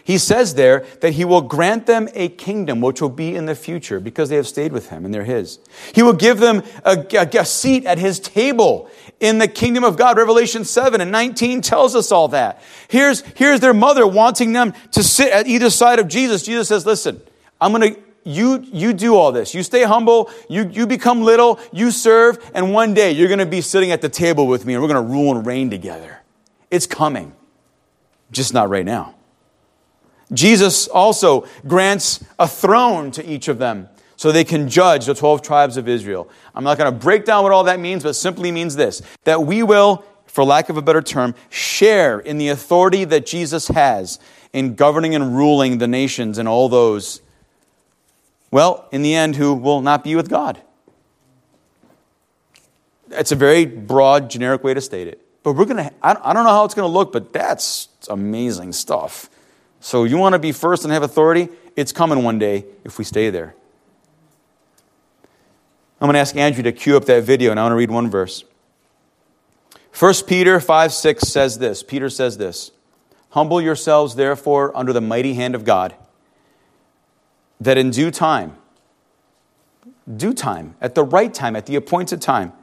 he 0.03 0.17
says 0.17 0.55
there 0.55 0.85
that 1.01 1.13
he 1.13 1.23
will 1.23 1.41
grant 1.41 1.85
them 1.85 2.09
a 2.13 2.29
kingdom 2.29 2.81
which 2.81 3.01
will 3.01 3.09
be 3.09 3.35
in 3.35 3.45
the 3.45 3.55
future 3.55 3.99
because 3.99 4.29
they 4.29 4.35
have 4.35 4.47
stayed 4.47 4.73
with 4.73 4.89
him 4.89 5.05
and 5.05 5.13
they're 5.13 5.23
his. 5.23 5.59
He 5.93 6.03
will 6.03 6.13
give 6.13 6.39
them 6.39 6.63
a, 6.83 7.05
a, 7.13 7.39
a, 7.39 7.45
seat 7.45 7.85
at 7.85 7.99
his 7.99 8.19
table 8.19 8.89
in 9.19 9.37
the 9.37 9.47
kingdom 9.47 9.83
of 9.83 9.97
God. 9.97 10.17
Revelation 10.17 10.65
7 10.65 10.99
and 10.99 11.11
19 11.11 11.61
tells 11.61 11.95
us 11.95 12.11
all 12.11 12.29
that. 12.29 12.61
Here's, 12.87 13.21
here's 13.35 13.59
their 13.59 13.73
mother 13.73 14.05
wanting 14.07 14.51
them 14.51 14.73
to 14.91 15.03
sit 15.03 15.31
at 15.31 15.47
either 15.47 15.69
side 15.69 15.99
of 15.99 16.07
Jesus. 16.07 16.43
Jesus 16.43 16.67
says, 16.67 16.85
listen, 16.85 17.21
I'm 17.61 17.71
going 17.71 17.93
to 17.93 18.01
you, 18.23 18.59
you 18.71 18.93
do 18.93 19.15
all 19.15 19.31
this. 19.31 19.53
You 19.53 19.63
stay 19.63 19.83
humble, 19.83 20.29
you, 20.49 20.69
you 20.69 20.85
become 20.87 21.21
little, 21.21 21.59
you 21.71 21.91
serve, 21.91 22.37
and 22.53 22.73
one 22.73 22.93
day 22.93 23.11
you're 23.11 23.27
going 23.27 23.39
to 23.39 23.45
be 23.45 23.61
sitting 23.61 23.91
at 23.91 24.01
the 24.01 24.09
table 24.09 24.47
with 24.47 24.65
me 24.65 24.73
and 24.73 24.81
we're 24.81 24.89
going 24.89 25.03
to 25.05 25.11
rule 25.11 25.35
and 25.35 25.45
reign 25.45 25.69
together. 25.69 26.19
It's 26.69 26.85
coming, 26.85 27.33
just 28.31 28.53
not 28.53 28.69
right 28.69 28.85
now. 28.85 29.15
Jesus 30.31 30.87
also 30.87 31.47
grants 31.67 32.23
a 32.37 32.47
throne 32.47 33.11
to 33.11 33.25
each 33.25 33.47
of 33.47 33.57
them 33.57 33.89
so 34.15 34.31
they 34.31 34.43
can 34.43 34.69
judge 34.69 35.05
the 35.05 35.15
12 35.15 35.41
tribes 35.41 35.77
of 35.77 35.87
Israel. 35.87 36.29
I'm 36.53 36.63
not 36.63 36.77
going 36.77 36.91
to 36.91 36.97
break 36.97 37.25
down 37.25 37.43
what 37.43 37.51
all 37.51 37.63
that 37.63 37.79
means, 37.79 38.03
but 38.03 38.13
simply 38.13 38.51
means 38.51 38.75
this 38.75 39.01
that 39.23 39.43
we 39.43 39.63
will, 39.63 40.03
for 40.27 40.43
lack 40.43 40.69
of 40.69 40.77
a 40.77 40.81
better 40.81 41.01
term, 41.01 41.33
share 41.49 42.19
in 42.19 42.37
the 42.37 42.49
authority 42.49 43.05
that 43.05 43.25
Jesus 43.25 43.69
has 43.69 44.19
in 44.53 44.75
governing 44.75 45.15
and 45.15 45.35
ruling 45.35 45.77
the 45.77 45.87
nations 45.87 46.37
and 46.37 46.47
all 46.47 46.69
those 46.69 47.21
well, 48.51 48.87
in 48.91 49.01
the 49.01 49.13
end, 49.13 49.35
who 49.35 49.53
will 49.53 49.81
not 49.81 50.03
be 50.03 50.15
with 50.15 50.29
God. 50.29 50.59
It's 53.11 53.31
a 53.31 53.35
very 53.35 53.65
broad, 53.65 54.29
generic 54.29 54.63
way 54.63 54.73
to 54.73 54.81
state 54.81 55.07
it. 55.07 55.21
But 55.43 55.53
we're 55.53 55.65
going 55.65 55.77
to, 55.77 55.91
I 56.01 56.33
don't 56.33 56.43
know 56.43 56.49
how 56.49 56.65
it's 56.65 56.73
going 56.73 56.87
to 56.87 56.91
look, 56.91 57.11
but 57.11 57.31
that's 57.31 57.87
amazing 58.09 58.73
stuff. 58.73 59.29
So 59.79 60.03
you 60.03 60.17
want 60.17 60.33
to 60.33 60.39
be 60.39 60.51
first 60.51 60.83
and 60.83 60.91
have 60.91 61.03
authority? 61.03 61.49
It's 61.75 61.91
coming 61.91 62.23
one 62.23 62.39
day 62.39 62.65
if 62.83 62.97
we 62.97 63.03
stay 63.03 63.29
there. 63.29 63.55
I'm 66.01 66.07
going 66.07 66.13
to 66.13 66.19
ask 66.19 66.35
Andrew 66.35 66.63
to 66.63 66.71
cue 66.71 66.97
up 66.97 67.05
that 67.05 67.23
video, 67.23 67.51
and 67.51 67.59
I 67.59 67.63
want 67.63 67.73
to 67.73 67.77
read 67.77 67.91
one 67.91 68.09
verse. 68.09 68.43
1 69.97 70.13
Peter 70.27 70.59
5 70.59 70.93
6 70.93 71.23
says 71.23 71.59
this 71.59 71.83
Peter 71.83 72.09
says 72.09 72.37
this 72.37 72.71
Humble 73.31 73.61
yourselves, 73.61 74.15
therefore, 74.15 74.75
under 74.75 74.93
the 74.93 75.01
mighty 75.01 75.33
hand 75.33 75.55
of 75.55 75.65
God 75.65 75.95
that 77.59 77.77
in 77.77 77.89
due 77.89 78.11
time, 78.11 78.55
due 80.15 80.33
time, 80.33 80.75
at 80.81 80.95
the 80.95 81.03
right 81.03 81.33
time, 81.33 81.55
at 81.55 81.65
the 81.65 81.75
appointed 81.75 82.21
time, 82.21 82.53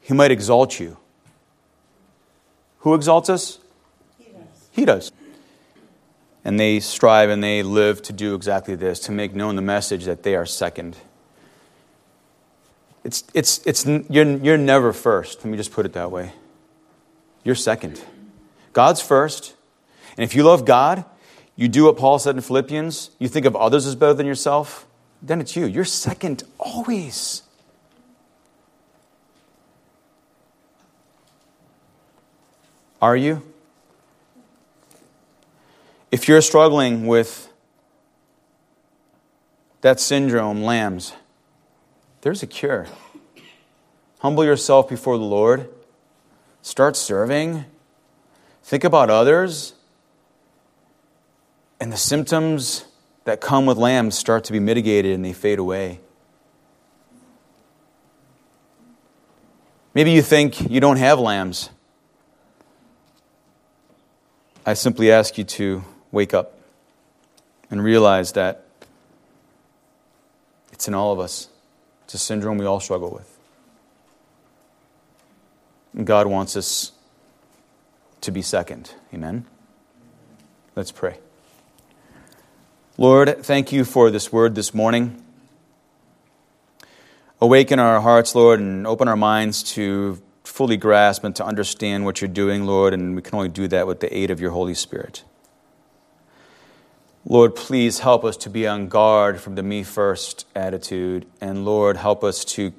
he 0.00 0.12
might 0.12 0.30
exalt 0.30 0.78
you. 0.78 0.98
Who 2.80 2.94
exalts 2.94 3.30
us? 3.30 3.58
He 4.18 4.24
does. 4.30 4.68
He 4.72 4.84
does. 4.84 5.12
And 6.44 6.60
they 6.60 6.80
strive 6.80 7.30
and 7.30 7.42
they 7.42 7.62
live 7.62 8.02
to 8.02 8.12
do 8.12 8.34
exactly 8.34 8.74
this, 8.74 9.00
to 9.00 9.12
make 9.12 9.34
known 9.34 9.56
the 9.56 9.62
message 9.62 10.04
that 10.04 10.22
they 10.22 10.34
are 10.34 10.44
second. 10.44 10.98
It's, 13.02 13.24
it's, 13.32 13.66
it's, 13.66 13.86
you're, 13.86 14.36
you're 14.36 14.58
never 14.58 14.92
first. 14.92 15.38
Let 15.38 15.50
me 15.50 15.56
just 15.56 15.72
put 15.72 15.86
it 15.86 15.94
that 15.94 16.10
way. 16.10 16.32
You're 17.42 17.54
second. 17.54 18.02
God's 18.74 19.00
first. 19.00 19.54
And 20.16 20.24
if 20.24 20.34
you 20.34 20.42
love 20.42 20.66
God, 20.66 21.04
you 21.56 21.68
do 21.68 21.84
what 21.84 21.96
Paul 21.96 22.18
said 22.18 22.34
in 22.34 22.40
Philippians, 22.40 23.10
you 23.18 23.28
think 23.28 23.46
of 23.46 23.54
others 23.54 23.86
as 23.86 23.94
better 23.94 24.14
than 24.14 24.26
yourself, 24.26 24.86
then 25.22 25.40
it's 25.40 25.56
you. 25.56 25.66
You're 25.66 25.84
second 25.84 26.42
always. 26.58 27.42
Are 33.00 33.16
you? 33.16 33.42
If 36.10 36.28
you're 36.28 36.40
struggling 36.40 37.06
with 37.06 37.52
that 39.82 40.00
syndrome, 40.00 40.62
lambs, 40.62 41.12
there's 42.22 42.42
a 42.42 42.46
cure. 42.46 42.86
Humble 44.20 44.44
yourself 44.44 44.88
before 44.88 45.18
the 45.18 45.24
Lord. 45.24 45.68
Start 46.62 46.96
serving. 46.96 47.66
Think 48.62 48.84
about 48.84 49.10
others. 49.10 49.73
And 51.84 51.92
the 51.92 51.98
symptoms 51.98 52.86
that 53.24 53.42
come 53.42 53.66
with 53.66 53.76
lambs 53.76 54.16
start 54.16 54.44
to 54.44 54.52
be 54.52 54.58
mitigated 54.58 55.12
and 55.12 55.22
they 55.22 55.34
fade 55.34 55.58
away. 55.58 56.00
Maybe 59.92 60.10
you 60.10 60.22
think 60.22 60.70
you 60.70 60.80
don't 60.80 60.96
have 60.96 61.18
lambs. 61.20 61.68
I 64.64 64.72
simply 64.72 65.12
ask 65.12 65.36
you 65.36 65.44
to 65.44 65.84
wake 66.10 66.32
up 66.32 66.58
and 67.70 67.84
realize 67.84 68.32
that 68.32 68.64
it's 70.72 70.88
in 70.88 70.94
all 70.94 71.12
of 71.12 71.20
us. 71.20 71.48
It's 72.04 72.14
a 72.14 72.18
syndrome 72.18 72.56
we 72.56 72.64
all 72.64 72.80
struggle 72.80 73.10
with. 73.10 73.30
And 75.92 76.06
God 76.06 76.28
wants 76.28 76.56
us 76.56 76.92
to 78.22 78.32
be 78.32 78.40
second. 78.40 78.94
Amen? 79.12 79.44
Let's 80.74 80.90
pray. 80.90 81.18
Lord, 82.96 83.44
thank 83.44 83.72
you 83.72 83.84
for 83.84 84.08
this 84.08 84.32
word 84.32 84.54
this 84.54 84.72
morning. 84.72 85.20
Awaken 87.40 87.80
our 87.80 88.00
hearts, 88.00 88.36
Lord, 88.36 88.60
and 88.60 88.86
open 88.86 89.08
our 89.08 89.16
minds 89.16 89.64
to 89.72 90.22
fully 90.44 90.76
grasp 90.76 91.24
and 91.24 91.34
to 91.34 91.44
understand 91.44 92.04
what 92.04 92.20
you're 92.20 92.28
doing, 92.28 92.66
Lord, 92.66 92.94
and 92.94 93.16
we 93.16 93.22
can 93.22 93.34
only 93.34 93.48
do 93.48 93.66
that 93.66 93.88
with 93.88 93.98
the 93.98 94.16
aid 94.16 94.30
of 94.30 94.40
your 94.40 94.52
Holy 94.52 94.74
Spirit. 94.74 95.24
Lord, 97.24 97.56
please 97.56 97.98
help 97.98 98.24
us 98.24 98.36
to 98.36 98.48
be 98.48 98.64
on 98.64 98.86
guard 98.86 99.40
from 99.40 99.56
the 99.56 99.64
me 99.64 99.82
first 99.82 100.46
attitude, 100.54 101.26
and 101.40 101.64
Lord, 101.64 101.96
help 101.96 102.22
us 102.22 102.44
to, 102.44 102.72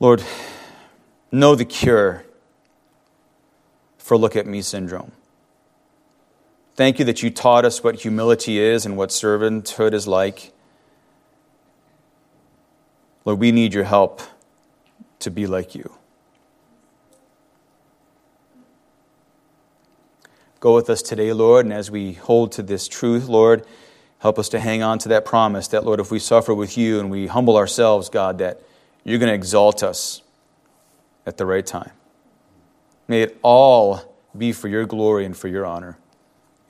Lord, 0.00 0.24
know 1.30 1.54
the 1.54 1.66
cure 1.66 2.24
for 3.98 4.16
look 4.16 4.34
at 4.34 4.46
me 4.46 4.62
syndrome. 4.62 5.12
Thank 6.74 6.98
you 6.98 7.04
that 7.04 7.22
you 7.22 7.30
taught 7.30 7.64
us 7.64 7.84
what 7.84 8.00
humility 8.00 8.58
is 8.58 8.86
and 8.86 8.96
what 8.96 9.10
servanthood 9.10 9.92
is 9.92 10.08
like. 10.08 10.52
Lord, 13.24 13.38
we 13.38 13.52
need 13.52 13.74
your 13.74 13.84
help 13.84 14.22
to 15.18 15.30
be 15.30 15.46
like 15.46 15.74
you. 15.74 15.92
Go 20.60 20.74
with 20.74 20.88
us 20.88 21.02
today, 21.02 21.32
Lord, 21.32 21.66
and 21.66 21.72
as 21.74 21.90
we 21.90 22.14
hold 22.14 22.52
to 22.52 22.62
this 22.62 22.88
truth, 22.88 23.26
Lord, 23.26 23.66
help 24.20 24.38
us 24.38 24.48
to 24.50 24.60
hang 24.60 24.82
on 24.82 24.98
to 25.00 25.08
that 25.08 25.24
promise 25.24 25.68
that, 25.68 25.84
Lord, 25.84 26.00
if 26.00 26.10
we 26.10 26.18
suffer 26.18 26.54
with 26.54 26.78
you 26.78 27.00
and 27.00 27.10
we 27.10 27.26
humble 27.26 27.56
ourselves, 27.56 28.08
God, 28.08 28.38
that 28.38 28.60
you're 29.04 29.18
going 29.18 29.28
to 29.28 29.34
exalt 29.34 29.82
us 29.82 30.22
at 31.26 31.36
the 31.36 31.44
right 31.44 31.66
time. 31.66 31.90
May 33.08 33.22
it 33.22 33.38
all 33.42 34.16
be 34.36 34.52
for 34.52 34.68
your 34.68 34.86
glory 34.86 35.24
and 35.24 35.36
for 35.36 35.48
your 35.48 35.66
honor. 35.66 35.98